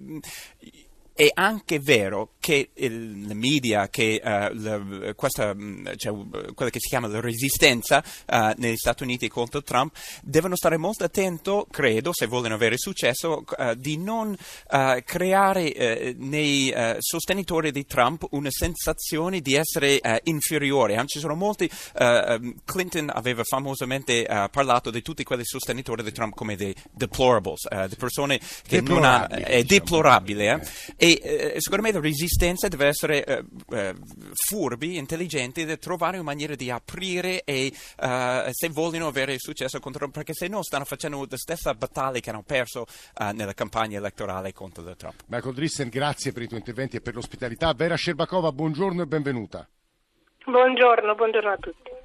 è 1.14 1.30
anche 1.34 1.80
vero 1.80 2.32
che 2.40 2.72
i 2.74 2.90
media, 2.90 3.90
che 3.90 4.20
uh, 4.24 4.28
la, 4.54 5.14
questa, 5.14 5.54
mm, 5.54 5.88
cioè, 5.96 6.14
quella 6.54 6.72
che 6.72 6.80
si 6.80 6.90
chiama 6.90 7.08
la 7.08 7.20
resistenza 7.20 8.04
uh, 8.28 8.54
negli 8.58 8.78
Stati 8.78 9.04
Uniti 9.04 9.28
contro 9.28 9.62
Trump, 9.62 9.96
devono 10.24 10.56
stare 10.56 10.78
molto 10.78 11.04
attenti, 11.04 11.30
credo, 11.70 12.12
se 12.14 12.26
vogliono 12.26 12.56
avere 12.56 12.78
successo, 12.78 13.44
uh, 13.58 13.76
di 13.76 13.98
non 13.98 14.36
creare 15.04 16.16
nei 16.18 16.74
sostenitori 17.00 17.72
di 17.72 17.86
Trump 17.86 18.26
una 18.32 18.50
sensazione 18.50 19.42
di 19.42 19.54
essere 19.56 20.00
inferiore. 20.24 21.02
Ci 21.06 21.20
sono 21.20 21.36
molti, 21.36 21.70
um, 22.00 22.56
Clinton 22.66 23.12
aveva 23.14 23.44
famosamente 23.44 24.26
parlato 24.52 24.90
di 24.90 25.02
tutti 25.02 25.24
quelli 25.24 25.44
sostenitori 25.46 26.04
di 26.04 26.12
Trump 26.12 26.34
come 26.34 26.56
dei 26.56 26.74
deplorables, 26.92 27.68
di 27.88 27.96
persone 27.96 28.40
che 28.66 28.82
non 28.82 29.04
hanno, 29.04 29.28
è 29.28 29.62
diciamo. 29.62 29.64
deplorabile. 29.68 30.62
Eh? 30.98 31.01
E 31.04 31.20
eh, 31.20 31.56
secondo 31.58 31.84
me 31.84 31.92
la 31.92 32.00
resistenza 32.00 32.68
deve 32.68 32.86
essere 32.86 33.24
eh, 33.24 33.44
eh, 33.72 33.96
furbi, 34.36 34.98
intelligenti, 34.98 35.66
di 35.66 35.80
trovare 35.80 36.18
una 36.18 36.26
maniera 36.26 36.54
di 36.54 36.70
aprire 36.70 37.42
e 37.44 37.72
se 37.74 38.70
vogliono 38.70 39.08
avere 39.08 39.40
successo 39.40 39.80
contro 39.80 40.08
perché 40.10 40.36
se 40.36 40.48
no 40.48 40.62
stanno 40.62 40.86
facendo 40.86 41.26
la 41.28 41.38
stessa 41.38 41.74
battaglia 41.74 42.20
che 42.20 42.30
hanno 42.30 42.44
perso 42.44 42.86
nella 43.34 43.54
campagna 43.54 43.98
elettorale 43.98 44.54
contro 44.54 44.84
Trump. 44.96 45.24
Michael 45.26 45.56
Drissen, 45.56 45.90
grazie 45.90 46.34
per 46.34 46.44
i 46.44 46.48
tuoi 46.48 46.60
interventi 46.60 46.98
e 46.98 47.02
per 47.02 47.16
l'ospitalità. 47.16 47.74
Vera 47.74 47.98
Sherbakova, 47.98 48.52
buongiorno 48.52 49.02
e 49.02 49.06
benvenuta. 49.08 49.68
Buongiorno, 50.46 51.16
buongiorno 51.16 51.50
a 51.50 51.58
tutti 51.58 52.01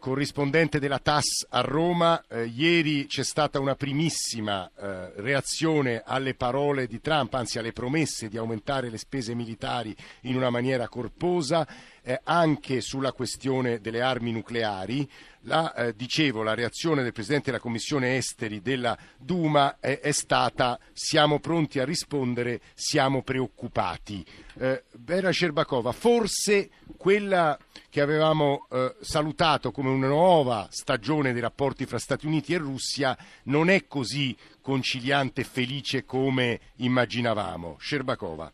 corrispondente 0.00 0.80
della 0.80 0.98
TAS 0.98 1.46
a 1.50 1.60
Roma. 1.60 2.24
Eh, 2.28 2.46
ieri 2.46 3.06
c'è 3.06 3.22
stata 3.22 3.60
una 3.60 3.76
primissima 3.76 4.68
eh, 4.68 5.12
reazione 5.20 6.02
alle 6.04 6.34
parole 6.34 6.88
di 6.88 7.00
Trump, 7.00 7.32
anzi 7.34 7.60
alle 7.60 7.72
promesse 7.72 8.28
di 8.28 8.36
aumentare 8.36 8.90
le 8.90 8.98
spese 8.98 9.34
militari 9.34 9.94
in 10.22 10.34
una 10.34 10.50
maniera 10.50 10.88
corposa, 10.88 11.64
eh, 12.10 12.20
anche 12.24 12.80
sulla 12.80 13.12
questione 13.12 13.80
delle 13.80 14.02
armi 14.02 14.32
nucleari. 14.32 15.08
La, 15.44 15.72
eh, 15.74 15.94
dicevo, 15.94 16.42
la 16.42 16.54
reazione 16.54 17.02
del 17.02 17.12
Presidente 17.12 17.46
della 17.46 17.62
Commissione 17.62 18.16
Esteri 18.16 18.60
della 18.60 18.98
Duma 19.16 19.76
è, 19.78 20.00
è 20.00 20.10
stata 20.10 20.78
siamo 20.92 21.38
pronti 21.38 21.78
a 21.78 21.84
rispondere, 21.84 22.60
siamo 22.74 23.22
preoccupati. 23.22 24.24
Eh, 24.58 24.84
Vera 24.98 25.32
Cerbakova, 25.32 25.92
forse 25.92 26.68
quella 26.96 27.58
che 27.88 28.00
avevamo 28.02 28.66
eh, 28.70 28.96
salutato 29.00 29.70
come 29.70 29.88
una 29.88 30.08
nuova 30.08 30.68
stagione 30.70 31.32
dei 31.32 31.40
rapporti 31.40 31.86
fra 31.86 31.98
Stati 31.98 32.26
Uniti 32.26 32.52
e 32.52 32.58
Russia 32.58 33.16
non 33.44 33.70
è 33.70 33.86
così 33.86 34.36
conciliante 34.60 35.40
e 35.40 35.44
felice 35.44 36.04
come 36.04 36.60
immaginavamo. 36.76 37.76
Sherbakova. 37.78 38.52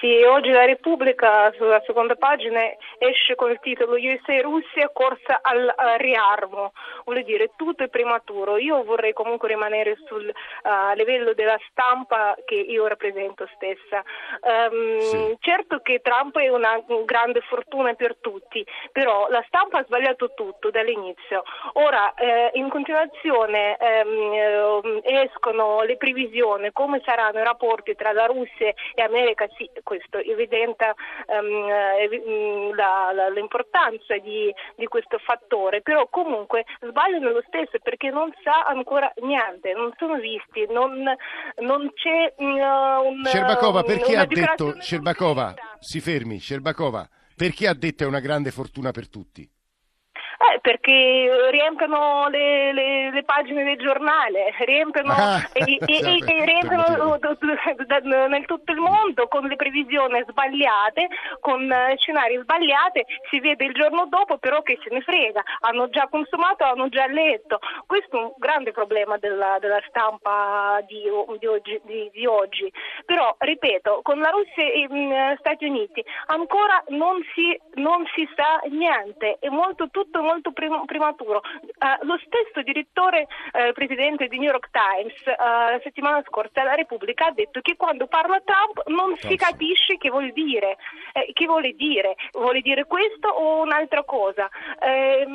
Sì, 0.00 0.22
oggi 0.22 0.48
la 0.48 0.64
Repubblica 0.64 1.52
sulla 1.52 1.82
seconda 1.84 2.14
pagina 2.14 2.62
esce 2.96 3.34
con 3.34 3.50
il 3.50 3.58
titolo 3.60 3.96
USA 3.96 4.40
Russia 4.40 4.88
corsa 4.90 5.40
al 5.42 5.74
riarmo, 5.98 6.72
vuol 7.04 7.22
dire 7.22 7.50
tutto 7.54 7.84
è 7.84 7.88
prematuro. 7.88 8.56
Io 8.56 8.82
vorrei 8.82 9.12
comunque 9.12 9.48
rimanere 9.48 9.98
sul 10.06 10.26
uh, 10.26 10.96
livello 10.96 11.34
della 11.34 11.58
stampa 11.68 12.34
che 12.46 12.54
io 12.54 12.86
rappresento 12.86 13.46
stessa. 13.54 14.02
Um, 14.40 14.98
sì. 15.00 15.36
Certo 15.38 15.80
che 15.80 16.00
Trump 16.02 16.38
è 16.38 16.48
una 16.48 16.82
grande 17.04 17.42
fortuna 17.42 17.92
per 17.92 18.16
tutti, 18.20 18.64
però 18.92 19.28
la 19.28 19.44
stampa 19.48 19.80
ha 19.80 19.84
sbagliato 19.84 20.32
tutto 20.32 20.70
dall'inizio. 20.70 21.42
Ora 21.74 22.14
eh, 22.14 22.52
in 22.54 22.70
continuazione 22.70 23.76
ehm, 23.76 25.00
escono 25.02 25.82
le 25.82 25.98
previsioni 25.98 26.70
come 26.72 27.02
saranno 27.04 27.40
i 27.40 27.44
rapporti 27.44 27.94
tra 27.94 28.12
la 28.12 28.24
Russia 28.24 28.72
e 28.94 29.02
America. 29.02 29.46
Sì, 29.58 29.68
questo 29.90 30.18
evidenta 30.18 30.94
um, 31.26 32.74
la, 32.76 33.10
la, 33.12 33.28
l'importanza 33.28 34.16
di, 34.18 34.54
di, 34.76 34.86
questo 34.86 35.18
fattore, 35.18 35.82
però 35.82 36.06
comunque 36.08 36.64
sbagliano 36.80 37.30
lo 37.30 37.42
stesso 37.48 37.76
perché 37.82 38.10
non 38.10 38.30
sa 38.44 38.66
ancora 38.66 39.12
niente, 39.22 39.72
non 39.72 39.92
sono 39.98 40.14
visti, 40.14 40.64
non, 40.70 41.02
non 41.56 41.90
c'è 41.92 42.34
uh, 42.36 42.44
un... 42.44 43.24
Sherbakova, 43.24 43.82
perché 43.82 44.16
ha 44.16 44.26
detto, 44.26 44.80
Sherbakova, 44.80 45.54
si 45.80 45.98
fermi, 45.98 46.38
Sherbakova, 46.38 47.08
perché 47.34 47.66
ha 47.66 47.74
detto 47.74 48.04
è 48.04 48.06
una 48.06 48.20
grande 48.20 48.52
fortuna 48.52 48.92
per 48.92 49.08
tutti? 49.08 49.48
Eh, 50.42 50.58
perché 50.60 51.50
riempiono 51.50 52.28
le, 52.30 52.72
le, 52.72 53.10
le, 53.10 53.24
pagine 53.24 53.62
del 53.62 53.76
giornale, 53.76 54.54
riempiono, 54.60 55.12
ah, 55.12 55.46
e, 55.52 55.78
e, 55.84 56.24
e, 56.24 56.24
riempiono 56.48 57.18
nel 58.26 58.46
tutto 58.46 58.72
il 58.72 58.78
mondo 58.78 59.28
con 59.28 59.44
le 59.44 59.56
previsioni 59.56 60.24
sbagliate, 60.26 61.08
con 61.40 61.70
eh, 61.70 61.94
scenari 61.98 62.38
sbagliati, 62.40 63.04
si 63.28 63.38
vede 63.38 63.66
il 63.66 63.74
giorno 63.74 64.06
dopo 64.06 64.38
però 64.38 64.62
che 64.62 64.78
se 64.82 64.88
ne 64.88 65.02
frega, 65.02 65.42
hanno 65.60 65.90
già 65.90 66.08
consumato, 66.08 66.64
hanno 66.64 66.88
già 66.88 67.06
letto. 67.06 67.58
Questo 67.86 68.16
è 68.16 68.22
un 68.22 68.32
grande 68.38 68.72
problema 68.72 69.18
della, 69.18 69.58
della 69.60 69.82
stampa 69.88 70.80
di, 70.86 71.02
di, 71.38 71.46
oggi, 71.46 71.78
di, 71.84 72.08
di, 72.14 72.24
oggi, 72.24 72.72
Però, 73.04 73.34
ripeto, 73.36 74.00
con 74.02 74.18
la 74.18 74.30
Russia 74.30 74.64
e 74.64 74.86
gli 74.88 74.94
mm, 74.94 75.34
Stati 75.38 75.66
Uniti 75.66 76.02
ancora 76.28 76.82
non 76.88 77.20
si, 77.34 77.60
non 77.74 78.06
si 78.14 78.26
sa 78.34 78.58
niente, 78.70 79.36
è 79.38 79.50
molto 79.50 79.90
tutto 79.90 80.22
molto 80.22 80.28
molto 80.30 80.52
prim- 80.52 80.84
prematuro. 80.84 81.42
Uh, 81.80 82.06
lo 82.06 82.18
stesso 82.24 82.62
direttore, 82.62 83.26
uh, 83.52 83.72
presidente 83.72 84.28
di 84.28 84.38
New 84.38 84.50
York 84.50 84.70
Times, 84.70 85.18
uh, 85.26 85.72
la 85.74 85.80
settimana 85.82 86.22
scorsa 86.26 86.60
alla 86.60 86.74
Repubblica 86.74 87.26
ha 87.26 87.32
detto 87.32 87.60
che 87.60 87.76
quando 87.76 88.06
parla 88.06 88.40
Trump 88.44 88.86
non 88.88 89.16
si 89.18 89.36
capisce 89.36 89.96
che 89.96 90.10
vuol 90.10 90.32
dire, 90.32 90.76
eh, 91.12 91.32
che 91.32 91.46
vuole 91.46 91.72
dire, 91.72 92.14
vuole 92.32 92.60
dire 92.60 92.84
questo 92.84 93.28
o 93.28 93.62
un'altra 93.62 94.04
cosa. 94.04 94.48
Eh, 94.80 95.26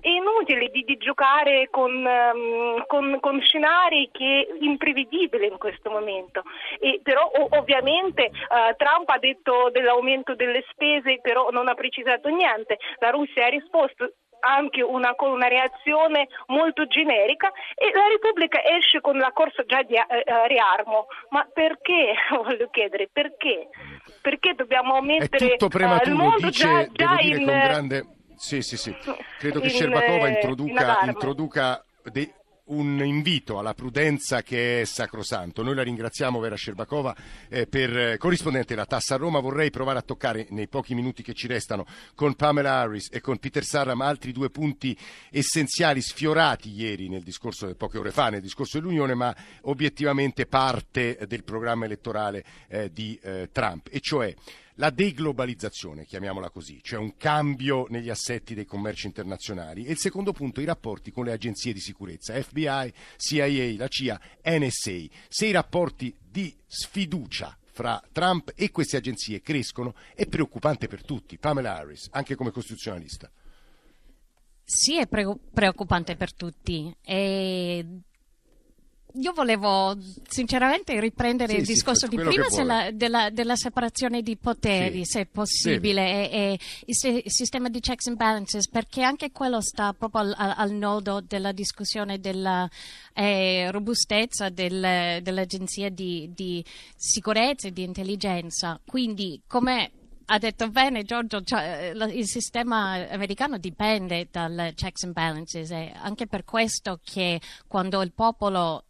è 0.00 0.08
inutile 0.08 0.68
di, 0.68 0.84
di 0.84 0.96
giocare 0.98 1.68
con, 1.70 1.92
um, 2.04 2.84
con, 2.86 3.18
con, 3.20 3.40
scenari 3.40 4.10
che 4.12 4.48
imprevedibili 4.60 5.46
in 5.46 5.58
questo 5.58 5.90
momento. 5.90 6.42
E, 6.78 7.00
però 7.02 7.22
o, 7.24 7.48
ovviamente 7.58 8.30
Trump 8.76 9.08
ha 9.08 9.18
detto 9.18 9.70
dell'aumento 9.70 10.34
delle 10.34 10.64
spese, 10.70 11.20
però 11.20 11.50
non 11.50 11.68
ha 11.68 11.74
precisato 11.74 12.28
niente. 12.28 12.78
La 12.98 13.10
Russia 13.10 13.46
ha 13.46 13.48
risposto 13.48 14.12
anche 14.42 14.82
una, 14.82 15.14
con 15.14 15.30
una 15.30 15.48
reazione 15.48 16.28
molto 16.46 16.86
generica 16.86 17.50
e 17.74 17.90
la 17.92 18.08
Repubblica 18.08 18.62
esce 18.64 19.00
con 19.00 19.16
la 19.16 19.30
corsa 19.32 19.64
già 19.64 19.82
di 19.82 19.94
eh, 19.94 20.04
eh 20.08 20.48
riarmo. 20.48 21.06
Ma 21.30 21.46
perché? 21.52 22.14
Voglio 22.42 22.68
chiedere, 22.70 23.08
perché? 23.12 23.68
Perché 24.20 24.54
dobbiamo 24.54 25.00
mettere 25.00 25.46
È 25.46 25.50
tutto 25.52 25.68
prematuro, 25.68 26.36
eh, 26.36 26.42
dice, 26.42 26.66
già, 26.66 26.86
già 26.92 27.20
in... 27.20 27.36
con 27.36 27.44
grande... 27.44 28.06
Sì, 28.36 28.60
sì, 28.60 28.76
sì. 28.76 28.92
Credo 29.38 29.60
che 29.60 29.68
Sherbakova 29.68 30.26
introduca, 30.26 30.98
introduca 31.04 31.84
dei, 32.10 32.28
un 32.64 33.02
invito 33.04 33.58
alla 33.58 33.74
prudenza 33.74 34.42
che 34.42 34.82
è 34.82 34.84
sacrosanto. 34.84 35.62
Noi 35.62 35.74
la 35.74 35.82
ringraziamo 35.82 36.38
Vera 36.38 36.56
Sherbakova 36.56 37.14
eh, 37.48 37.66
per 37.66 38.16
corrispondente 38.18 38.74
la 38.74 38.86
Tassa 38.86 39.14
a 39.14 39.18
Roma. 39.18 39.40
Vorrei 39.40 39.70
provare 39.70 39.98
a 39.98 40.02
toccare 40.02 40.46
nei 40.50 40.68
pochi 40.68 40.94
minuti 40.94 41.22
che 41.22 41.34
ci 41.34 41.46
restano 41.46 41.86
con 42.14 42.34
Pamela 42.34 42.74
Harris 42.74 43.08
e 43.10 43.20
con 43.20 43.38
Peter 43.38 43.64
Sarram 43.64 44.00
altri 44.00 44.32
due 44.32 44.50
punti 44.50 44.96
essenziali 45.30 46.00
sfiorati 46.00 46.70
ieri 46.70 47.08
nel 47.08 47.22
discorso 47.22 47.74
poche 47.74 47.98
ore 47.98 48.10
fa 48.12 48.28
nel 48.28 48.40
discorso 48.40 48.78
dell'Unione, 48.78 49.14
ma 49.14 49.34
obiettivamente 49.62 50.46
parte 50.46 51.18
del 51.26 51.44
programma 51.44 51.84
elettorale 51.84 52.44
eh, 52.68 52.90
di 52.92 53.18
eh, 53.22 53.48
Trump, 53.52 53.88
e 53.90 54.00
cioè 54.00 54.34
la 54.82 54.90
deglobalizzazione, 54.90 56.04
chiamiamola 56.04 56.50
così, 56.50 56.80
cioè 56.82 56.98
un 56.98 57.16
cambio 57.16 57.86
negli 57.88 58.08
assetti 58.08 58.52
dei 58.52 58.64
commerci 58.64 59.06
internazionali 59.06 59.84
e 59.84 59.92
il 59.92 59.98
secondo 59.98 60.32
punto 60.32 60.60
i 60.60 60.64
rapporti 60.64 61.12
con 61.12 61.24
le 61.24 61.30
agenzie 61.30 61.72
di 61.72 61.78
sicurezza, 61.78 62.34
FBI, 62.34 62.92
CIA, 63.16 63.76
la 63.76 63.86
CIA, 63.86 64.20
NSA. 64.44 65.04
Se 65.28 65.46
i 65.46 65.52
rapporti 65.52 66.12
di 66.20 66.52
sfiducia 66.66 67.56
fra 67.70 68.02
Trump 68.10 68.52
e 68.56 68.72
queste 68.72 68.96
agenzie 68.96 69.40
crescono 69.40 69.94
è 70.16 70.26
preoccupante 70.26 70.88
per 70.88 71.04
tutti. 71.04 71.38
Pamela 71.38 71.76
Harris, 71.76 72.08
anche 72.10 72.34
come 72.34 72.50
costituzionalista. 72.50 73.30
Sì, 74.64 74.98
è 74.98 75.06
preoccupante 75.06 76.16
per 76.16 76.34
tutti. 76.34 76.92
E 77.02 77.86
io 79.14 79.32
volevo 79.32 79.96
sinceramente 80.28 80.98
riprendere 80.98 81.52
sì, 81.54 81.58
il 81.60 81.66
discorso 81.66 82.06
sì, 82.08 82.16
di 82.16 82.22
prima 82.22 82.46
la, 82.64 82.90
della, 82.90 83.30
della, 83.30 83.56
separazione 83.56 84.22
di 84.22 84.36
poteri, 84.36 85.04
sì. 85.04 85.18
se 85.18 85.26
possibile, 85.26 86.30
e, 86.30 86.38
e, 86.38 86.58
il, 86.86 87.22
sistema 87.26 87.68
di 87.68 87.80
checks 87.80 88.06
and 88.06 88.16
balances, 88.16 88.68
perché 88.68 89.02
anche 89.02 89.30
quello 89.30 89.60
sta 89.60 89.92
proprio 89.92 90.22
al, 90.22 90.54
al 90.56 90.70
nodo 90.70 91.20
della 91.20 91.52
discussione 91.52 92.20
della 92.20 92.68
eh, 93.12 93.70
robustezza 93.70 94.48
del, 94.48 95.20
dell'agenzia 95.22 95.90
di, 95.90 96.30
di 96.34 96.64
sicurezza 96.96 97.68
e 97.68 97.72
di 97.72 97.82
intelligenza. 97.82 98.80
Quindi, 98.84 99.42
come 99.46 99.90
ha 100.26 100.38
detto 100.38 100.70
bene 100.70 101.04
Giorgio, 101.04 101.42
cioè, 101.42 101.92
il 101.94 102.26
sistema 102.26 102.92
americano 103.10 103.58
dipende 103.58 104.28
dal 104.30 104.72
checks 104.74 105.04
and 105.04 105.12
balances, 105.12 105.70
è 105.70 105.92
anche 105.94 106.26
per 106.26 106.44
questo 106.44 107.00
che 107.04 107.40
quando 107.66 108.00
il 108.00 108.12
popolo 108.12 108.84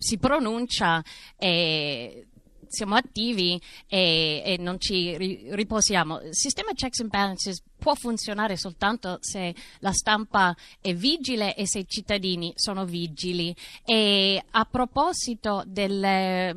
si 0.00 0.16
pronuncia 0.16 1.04
e 1.36 2.26
siamo 2.66 2.94
attivi 2.94 3.60
e, 3.86 4.42
e 4.44 4.56
non 4.58 4.80
ci 4.80 5.16
riposiamo. 5.52 6.20
Il 6.20 6.34
sistema 6.34 6.72
checks 6.72 7.00
and 7.00 7.10
balances 7.10 7.62
può 7.76 7.94
funzionare 7.94 8.56
soltanto 8.56 9.18
se 9.20 9.54
la 9.80 9.92
stampa 9.92 10.56
è 10.80 10.94
vigile 10.94 11.54
e 11.54 11.66
se 11.66 11.80
i 11.80 11.86
cittadini 11.86 12.52
sono 12.54 12.84
vigili. 12.84 13.54
E 13.84 14.42
a 14.50 14.64
proposito 14.64 15.64
delle, 15.66 16.54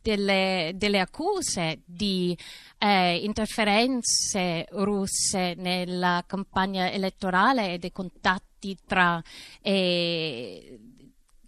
delle, 0.00 0.72
delle 0.74 1.00
accuse 1.00 1.82
di 1.84 2.36
eh, 2.78 3.16
interferenze 3.18 4.66
russe 4.70 5.54
nella 5.54 6.24
campagna 6.26 6.90
elettorale 6.90 7.74
e 7.74 7.78
dei 7.78 7.92
contatti 7.92 8.76
tra 8.86 9.22
eh, 9.60 10.78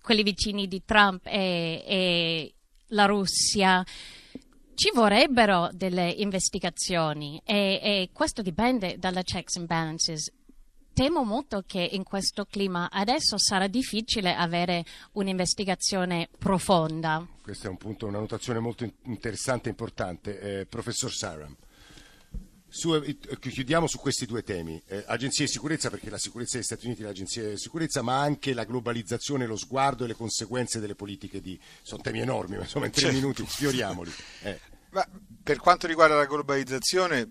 quelli 0.04 0.22
vicini 0.22 0.68
di 0.68 0.82
Trump 0.84 1.24
e, 1.26 1.82
e 1.86 2.54
la 2.88 3.06
Russia, 3.06 3.82
ci 4.74 4.90
vorrebbero 4.92 5.70
delle 5.72 6.10
investigazioni 6.10 7.40
e, 7.42 7.80
e, 7.82 8.10
questo 8.12 8.42
dipende 8.42 8.98
dalla 8.98 9.22
checks 9.22 9.56
and 9.56 9.66
balances. 9.66 10.30
Temo 10.92 11.24
molto 11.24 11.64
che 11.66 11.88
in 11.92 12.04
questo 12.04 12.44
clima 12.44 12.90
adesso 12.90 13.38
sarà 13.38 13.66
difficile 13.66 14.34
avere 14.34 14.84
un'investigazione 15.12 16.28
profonda. 16.38 17.26
Questa 17.42 17.68
è 17.68 17.70
un 17.70 17.78
punto, 17.78 18.06
una 18.06 18.18
notazione 18.18 18.58
molto 18.58 18.84
interessante 19.04 19.68
e 19.68 19.70
importante. 19.70 20.38
Eh, 20.60 20.66
professor 20.66 21.10
Saram. 21.10 21.56
Su, 22.76 22.92
eh, 22.92 23.16
chiudiamo 23.38 23.86
su 23.86 24.00
questi 24.00 24.26
due 24.26 24.42
temi, 24.42 24.82
eh, 24.86 25.04
agenzie 25.06 25.44
di 25.44 25.50
sicurezza 25.52 25.90
perché 25.90 26.10
la 26.10 26.18
sicurezza 26.18 26.56
degli 26.56 26.64
Stati 26.64 26.86
Uniti 26.86 27.02
è 27.02 27.04
l'agenzia 27.04 27.48
di 27.48 27.56
sicurezza, 27.56 28.02
ma 28.02 28.18
anche 28.18 28.52
la 28.52 28.64
globalizzazione, 28.64 29.46
lo 29.46 29.56
sguardo 29.56 30.02
e 30.02 30.08
le 30.08 30.14
conseguenze 30.14 30.80
delle 30.80 30.96
politiche 30.96 31.40
di... 31.40 31.56
sono 31.82 32.02
temi 32.02 32.18
enormi, 32.18 32.56
ma 32.56 32.62
insomma 32.62 32.86
in 32.86 32.90
tre 32.90 33.02
certo. 33.02 33.16
minuti 33.16 33.46
sfioriamoli. 33.46 34.12
Eh. 34.42 34.58
Ma 34.90 35.08
per 35.40 35.58
quanto 35.58 35.86
riguarda 35.86 36.16
la 36.16 36.26
globalizzazione, 36.26 37.30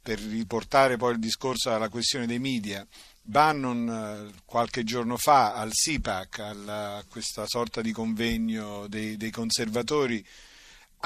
per 0.00 0.20
riportare 0.20 0.96
poi 0.96 1.14
il 1.14 1.18
discorso 1.18 1.74
alla 1.74 1.88
questione 1.88 2.28
dei 2.28 2.38
media, 2.38 2.86
Bannon 3.22 3.88
eh, 3.88 4.42
qualche 4.44 4.84
giorno 4.84 5.16
fa 5.16 5.54
al 5.54 5.70
SIPAC, 5.72 6.38
a 6.38 7.04
questa 7.08 7.48
sorta 7.48 7.80
di 7.82 7.90
convegno 7.90 8.86
dei, 8.86 9.16
dei 9.16 9.32
conservatori, 9.32 10.24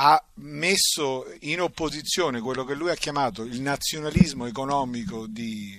ha 0.02 0.22
messo 0.36 1.26
in 1.40 1.60
opposizione 1.60 2.40
quello 2.40 2.64
che 2.64 2.74
lui 2.74 2.90
ha 2.90 2.94
chiamato 2.94 3.42
il 3.42 3.60
nazionalismo 3.60 4.46
economico 4.46 5.26
di, 5.26 5.78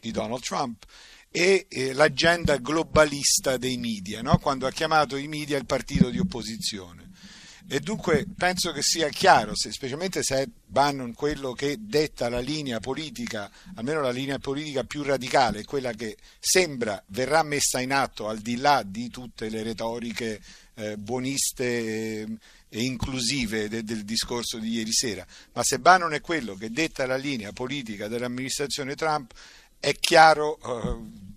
di 0.00 0.10
Donald 0.10 0.40
Trump 0.42 0.84
e 1.30 1.66
eh, 1.68 1.92
l'agenda 1.92 2.56
globalista 2.56 3.58
dei 3.58 3.76
media, 3.76 4.22
no? 4.22 4.38
quando 4.38 4.66
ha 4.66 4.70
chiamato 4.70 5.16
i 5.16 5.28
media 5.28 5.58
il 5.58 5.66
partito 5.66 6.08
di 6.08 6.18
opposizione. 6.18 7.10
E 7.72 7.80
dunque 7.80 8.26
penso 8.36 8.70
che 8.70 8.82
sia 8.82 9.08
chiaro, 9.08 9.56
se, 9.56 9.72
specialmente 9.72 10.22
se 10.22 10.42
è 10.42 10.46
Bannon 10.66 11.14
quello 11.14 11.52
che 11.52 11.78
detta 11.80 12.28
la 12.28 12.38
linea 12.38 12.80
politica, 12.80 13.50
almeno 13.76 14.02
la 14.02 14.10
linea 14.10 14.38
politica 14.38 14.84
più 14.84 15.02
radicale, 15.02 15.64
quella 15.64 15.92
che 15.92 16.18
sembra 16.38 17.02
verrà 17.06 17.42
messa 17.42 17.80
in 17.80 17.94
atto 17.94 18.28
al 18.28 18.40
di 18.40 18.58
là 18.58 18.82
di 18.84 19.08
tutte 19.08 19.48
le 19.48 19.62
retoriche 19.62 20.38
eh, 20.74 20.98
buoniste 20.98 21.64
e, 21.64 22.26
e 22.68 22.82
inclusive 22.82 23.70
de, 23.70 23.82
del 23.82 24.04
discorso 24.04 24.58
di 24.58 24.72
ieri 24.72 24.92
sera, 24.92 25.26
ma 25.54 25.62
se 25.62 25.78
Bannon 25.78 26.12
è 26.12 26.20
quello 26.20 26.54
che 26.56 26.70
detta 26.70 27.06
la 27.06 27.16
linea 27.16 27.52
politica 27.52 28.06
dell'amministrazione 28.06 28.96
Trump, 28.96 29.32
è 29.80 29.94
chiaro 29.94 30.58
eh, 30.58 31.31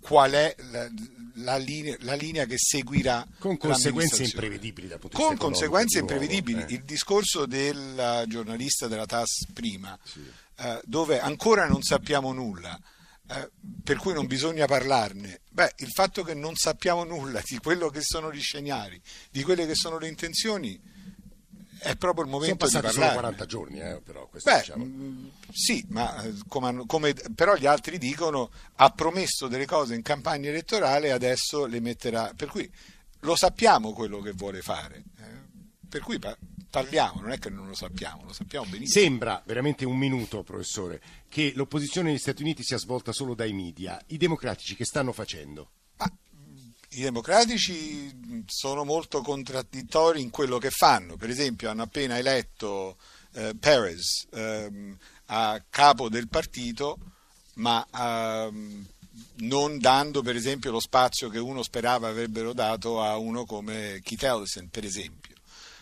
qual 0.00 0.32
è 0.32 0.54
la, 0.70 0.88
la, 1.34 1.56
linea, 1.56 1.96
la, 2.00 2.14
linea, 2.14 2.46
che 2.46 2.56
seguirà 2.58 3.26
con 3.38 3.56
conseguenze 3.56 4.22
imprevedibili 4.22 4.88
da 4.88 4.98
con 5.12 5.36
conseguenze 5.36 5.98
imprevedibili 5.98 6.62
eh. 6.62 6.74
il 6.74 6.84
discorso 6.84 7.46
del 7.46 8.24
giornalista 8.26 8.86
della 8.86 9.06
TAS 9.06 9.46
prima 9.52 9.98
sì. 10.02 10.24
eh, 10.56 10.80
dove 10.84 11.20
ancora 11.20 11.66
non 11.66 11.82
sappiamo 11.82 12.32
nulla 12.32 12.78
eh, 13.30 13.50
per 13.84 13.98
cui 13.98 14.14
non 14.14 14.26
bisogna 14.26 14.64
parlarne. 14.64 15.40
Beh, 15.50 15.74
il 15.78 15.90
fatto 15.90 16.22
che 16.22 16.32
non 16.32 16.54
sappiamo 16.56 17.04
nulla 17.04 17.42
di 17.44 17.58
quello 17.58 17.90
che 17.90 18.00
sono 18.00 18.32
gli 18.32 18.40
scenari, 18.40 19.00
di 19.30 19.42
quelle 19.42 19.66
che 19.66 19.74
sono 19.74 19.98
le 19.98 20.08
intenzioni, 20.08 20.80
è 21.78 21.96
proprio 21.96 22.24
il 22.24 22.30
momento 22.30 22.66
di 22.66 22.72
parlare. 22.72 22.94
Sono 22.94 23.12
40 23.12 23.46
giorni, 23.46 23.80
eh, 23.80 24.00
però. 24.04 24.28
Beh, 24.30 24.58
diciamo. 24.58 24.84
mh, 24.84 24.88
mm, 24.88 25.28
sì, 25.50 25.84
ma 25.88 26.22
eh, 26.22 26.34
come, 26.48 26.84
come, 26.86 27.14
però 27.34 27.56
gli 27.56 27.66
altri 27.66 27.98
dicono 27.98 28.50
ha 28.76 28.90
promesso 28.90 29.48
delle 29.48 29.66
cose 29.66 29.94
in 29.94 30.02
campagna 30.02 30.48
elettorale 30.48 31.08
e 31.08 31.10
adesso 31.10 31.66
le 31.66 31.80
metterà. 31.80 32.32
Per 32.36 32.48
cui 32.48 32.70
lo 33.20 33.36
sappiamo 33.36 33.92
quello 33.92 34.20
che 34.20 34.32
vuole 34.32 34.60
fare. 34.60 35.02
Eh, 35.18 35.46
per 35.88 36.02
cui 36.02 36.18
parliamo, 36.70 37.20
non 37.20 37.32
è 37.32 37.38
che 37.38 37.50
non 37.50 37.66
lo 37.66 37.74
sappiamo, 37.74 38.24
lo 38.24 38.32
sappiamo 38.32 38.66
benissimo. 38.66 39.04
Sembra 39.04 39.42
veramente 39.46 39.84
un 39.84 39.96
minuto, 39.96 40.42
professore, 40.42 41.00
che 41.28 41.52
l'opposizione 41.54 42.10
negli 42.10 42.18
Stati 42.18 42.42
Uniti 42.42 42.62
sia 42.62 42.78
svolta 42.78 43.12
solo 43.12 43.34
dai 43.34 43.52
media. 43.52 44.00
I 44.08 44.16
democratici 44.16 44.76
che 44.76 44.84
stanno 44.84 45.12
facendo? 45.12 45.70
I 46.90 47.02
democratici 47.02 48.44
sono 48.46 48.84
molto 48.84 49.20
contraddittori 49.20 50.20
in 50.20 50.30
quello 50.30 50.58
che 50.58 50.70
fanno. 50.70 51.16
Per 51.16 51.28
esempio, 51.28 51.70
hanno 51.70 51.82
appena 51.82 52.18
eletto 52.18 52.96
eh, 53.34 53.54
Perez 53.58 54.26
eh, 54.32 54.96
a 55.26 55.62
capo 55.68 56.08
del 56.08 56.28
partito 56.28 56.98
ma 57.58 57.86
ehm, 57.94 58.84
non 59.36 59.78
dando 59.78 60.22
per 60.22 60.36
esempio 60.36 60.70
lo 60.70 60.80
spazio 60.80 61.28
che 61.28 61.38
uno 61.38 61.62
sperava 61.62 62.08
avrebbero 62.08 62.52
dato 62.52 63.02
a 63.02 63.16
uno 63.16 63.44
come 63.44 64.00
Keith 64.02 64.22
Ellison, 64.22 64.68
per 64.68 64.84
esempio. 64.84 65.36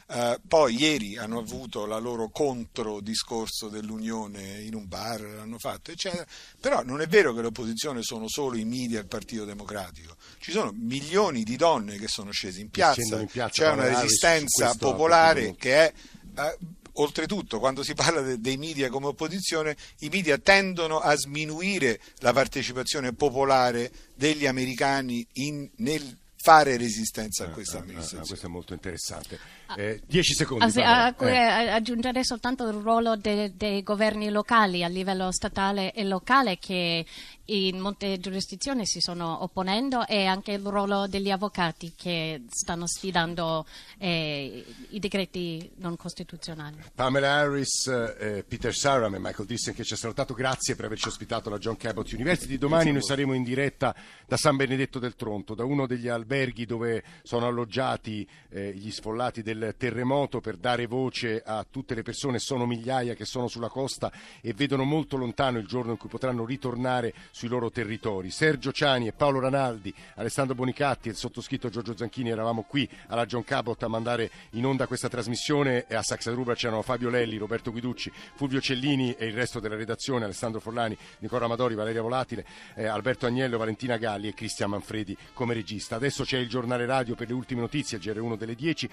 Uh, 0.09 0.40
poi 0.47 0.77
ieri 0.77 1.16
hanno 1.16 1.40
avuto 1.40 1.85
la 1.85 1.99
loro 1.99 2.29
controdiscorso 2.29 3.69
dell'Unione 3.69 4.61
in 4.61 4.75
un 4.75 4.87
bar, 4.87 5.21
l'hanno 5.21 5.59
fatto, 5.59 5.90
eccetera. 5.90 6.25
Però 6.61 6.85
non 6.85 7.01
è 7.01 7.09
vero 7.09 7.35
che 7.35 7.42
l'opposizione 7.42 8.03
sono 8.03 8.29
solo 8.29 8.57
i 8.57 8.64
media 8.64 8.99
e 8.99 9.03
il 9.03 9.09
Partito 9.09 9.45
Democratico. 9.45 10.14
Ci 10.38 10.53
sono 10.53 10.73
milioni 10.73 11.42
di 11.42 11.57
donne 11.57 11.97
che 11.97 12.07
sono 12.07 12.31
scese 12.31 12.61
in 12.61 12.71
piazza, 12.71 13.19
in 13.19 13.27
piazza 13.27 13.64
c'è 13.64 13.73
una 13.73 13.88
resistenza 13.88 14.75
popolare 14.79 15.57
che 15.57 15.75
è. 15.75 15.92
Uh, 16.37 16.75
oltretutto, 16.99 17.59
quando 17.59 17.83
si 17.83 17.95
parla 17.95 18.21
de- 18.21 18.40
dei 18.40 18.57
media 18.57 18.88
come 18.88 19.07
opposizione, 19.07 19.77
i 20.01 20.09
media 20.09 20.38
tendono 20.38 20.99
a 20.99 21.16
sminuire 21.16 22.01
la 22.19 22.33
partecipazione 22.33 23.12
popolare 23.12 23.90
degli 24.14 24.47
americani 24.47 25.27
in, 25.35 25.69
nel 25.77 26.16
fare 26.37 26.77
resistenza 26.77 27.47
a 27.47 27.49
questa 27.49 27.79
amministrazione. 27.79 28.23
Ah, 28.23 28.25
ah, 28.25 28.29
questo 28.29 28.47
è 28.47 28.49
molto 28.49 28.73
interessante. 28.73 29.38
Eh, 29.76 30.00
dieci 30.07 30.35
secondi. 30.35 30.81
Ah, 30.81 31.14
eh. 31.18 31.37
a, 31.37 31.74
aggiungere 31.74 32.24
soltanto 32.24 32.66
il 32.68 32.74
ruolo 32.74 33.16
de, 33.16 33.52
dei 33.57 33.83
governi 33.83 34.31
locali 34.31 34.85
a 34.85 34.88
livello 34.88 35.33
statale 35.33 35.92
e 35.92 36.05
locale 36.05 36.59
che 36.59 37.05
in 37.46 37.79
molte 37.79 38.18
giurisdizioni 38.18 38.87
si 38.87 39.00
sono 39.00 39.42
opponendo 39.42 40.07
e 40.07 40.26
anche 40.26 40.52
il 40.52 40.66
ruolo 40.66 41.07
degli 41.07 41.31
avvocati 41.31 41.92
che 41.96 42.42
stanno 42.48 42.87
sfidando 42.88 43.66
eh, 43.98 44.64
i 44.90 44.98
decreti 44.98 45.70
non 45.76 45.96
costituzionali. 45.96 46.79
Pamela 46.94 47.35
Harris, 47.35 47.87
eh, 47.87 48.44
Peter 48.46 48.74
Saram 48.74 49.14
e 49.14 49.18
Michael 49.18 49.46
Dissen 49.46 49.74
che 49.74 49.85
ci 49.85 49.94
ha 49.94 49.96
salutato, 49.96 50.35
grazie 50.35 50.74
per 50.74 50.87
averci 50.87 51.09
ospitato 51.09 51.48
alla 51.48 51.59
John 51.59 51.76
Cabot 51.76 52.11
University. 52.12 52.59
Domani 52.59 52.90
noi 52.90 53.02
saremo 53.02 53.33
in 53.33 53.44
diretta 53.44 53.94
da 54.26 54.37
San 54.37 54.57
Benedetto 54.57 54.98
del 54.98 55.14
Tronto, 55.14 55.55
da 55.55 55.64
uno 55.64 55.87
degli 55.87 56.09
alberghi 56.09 56.66
dove 56.66 57.05
sono 57.22 57.46
alloggiati 57.46 58.29
eh, 58.50 58.72
gli 58.74 58.90
sfollati 58.90 59.42
del 59.42 59.56
terremoto 59.77 60.40
per 60.40 60.57
dare 60.57 60.87
voce 60.87 61.42
a 61.45 61.64
tutte 61.69 61.95
le 61.95 62.03
persone, 62.03 62.38
sono 62.38 62.66
migliaia 62.66 63.14
che 63.14 63.25
sono 63.25 63.49
sulla 63.49 63.69
costa 63.69 64.11
e 64.40 64.53
vedono 64.53 64.85
molto 64.85 65.16
lontano 65.16 65.59
il 65.59 65.66
giorno 65.66 65.92
in 65.92 65.99
cui 65.99 66.09
potranno 66.09 66.45
ritornare 66.45 67.14
sui 67.31 67.49
loro 67.49 67.71
territori. 67.71 68.31
Sergio 68.31 68.73
Ciani 68.73 69.07
e 69.07 69.12
Paolo 69.12 69.40
Ranaldi, 69.40 69.95
Alessandro 70.16 70.55
Bonicatti 70.55 71.09
e 71.09 71.12
il 71.12 71.16
sottoscritto 71.16 71.69
Giorgio 71.69 71.97
Zanchini 71.97 72.31
eravamo 72.31 72.62
qui 72.62 72.88
alla 73.09 73.27
John 73.27 73.45
Cabot 73.45 73.83
a 73.83 73.88
mandare 73.88 74.31
in 74.51 74.66
onda 74.66 74.87
questa 74.87 75.09
trasmissione 75.09 75.87
e 75.87 75.95
a 75.95 76.03
Saxa 76.03 76.33
Rubra 76.33 76.55
c'erano 76.55 76.83
Fabio 76.83 77.11
Lelli, 77.11 77.37
Roberto 77.37 77.71
Guiducci, 77.71 78.12
Fulvio 78.35 78.61
Cellini 78.61 79.14
e 79.14 79.27
il 79.27 79.35
resto 79.35 79.61
della 79.61 79.77
redazione, 79.77 80.25
Alessandro 80.25 80.61
Forlani, 80.61 80.97
Nicola 81.19 81.47
Amadori, 81.47 81.75
Valeria 81.75 82.03
Volatile, 82.03 82.45
eh, 82.75 82.87
Alberto 82.87 83.27
Agnello, 83.27 83.59
Valentina 83.59 83.97
Galli 83.97 84.29
e 84.29 84.35
Cristian 84.35 84.71
Manfredi 84.71 85.16
come 85.33 85.55
regista. 85.55 85.97
Adesso 85.97 86.25
c'è 86.25 86.38
il 86.38 86.49
giornale 86.49 86.87
radio 86.87 87.14
per 87.14 87.29
le 87.29 87.35
ultime 87.35 87.61
notizie, 87.61 87.99
il 87.99 88.05
GR1 88.05 88.37
delle 88.37 88.55
10, 88.55 88.88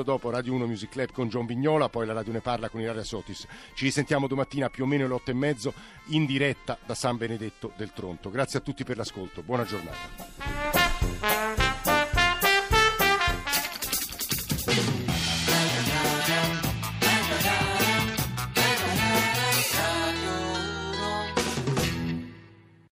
subito 0.00 0.02
dopo 0.02 0.30
Radio 0.30 0.54
1 0.54 0.66
Music 0.66 0.90
Club 0.90 1.12
con 1.12 1.28
John 1.28 1.46
Vignola, 1.46 1.88
poi 1.88 2.06
la 2.06 2.12
Radio 2.12 2.32
Ne 2.32 2.40
Parla 2.40 2.68
con 2.68 2.80
Ilaria 2.80 3.04
Sotis. 3.04 3.46
Ci 3.74 3.84
risentiamo 3.84 4.26
domattina 4.26 4.70
più 4.70 4.84
o 4.84 4.86
meno 4.86 5.04
alle 5.04 5.14
8 5.14 5.30
e 5.30 5.34
mezzo 5.34 5.72
in 6.06 6.26
diretta 6.26 6.78
da 6.84 6.94
San 6.94 7.16
Benedetto 7.16 7.72
del 7.76 7.92
Tronto. 7.92 8.30
Grazie 8.30 8.58
a 8.58 8.62
tutti 8.62 8.84
per 8.84 8.96
l'ascolto, 8.96 9.42
buona 9.42 9.64
giornata. 9.64 11.69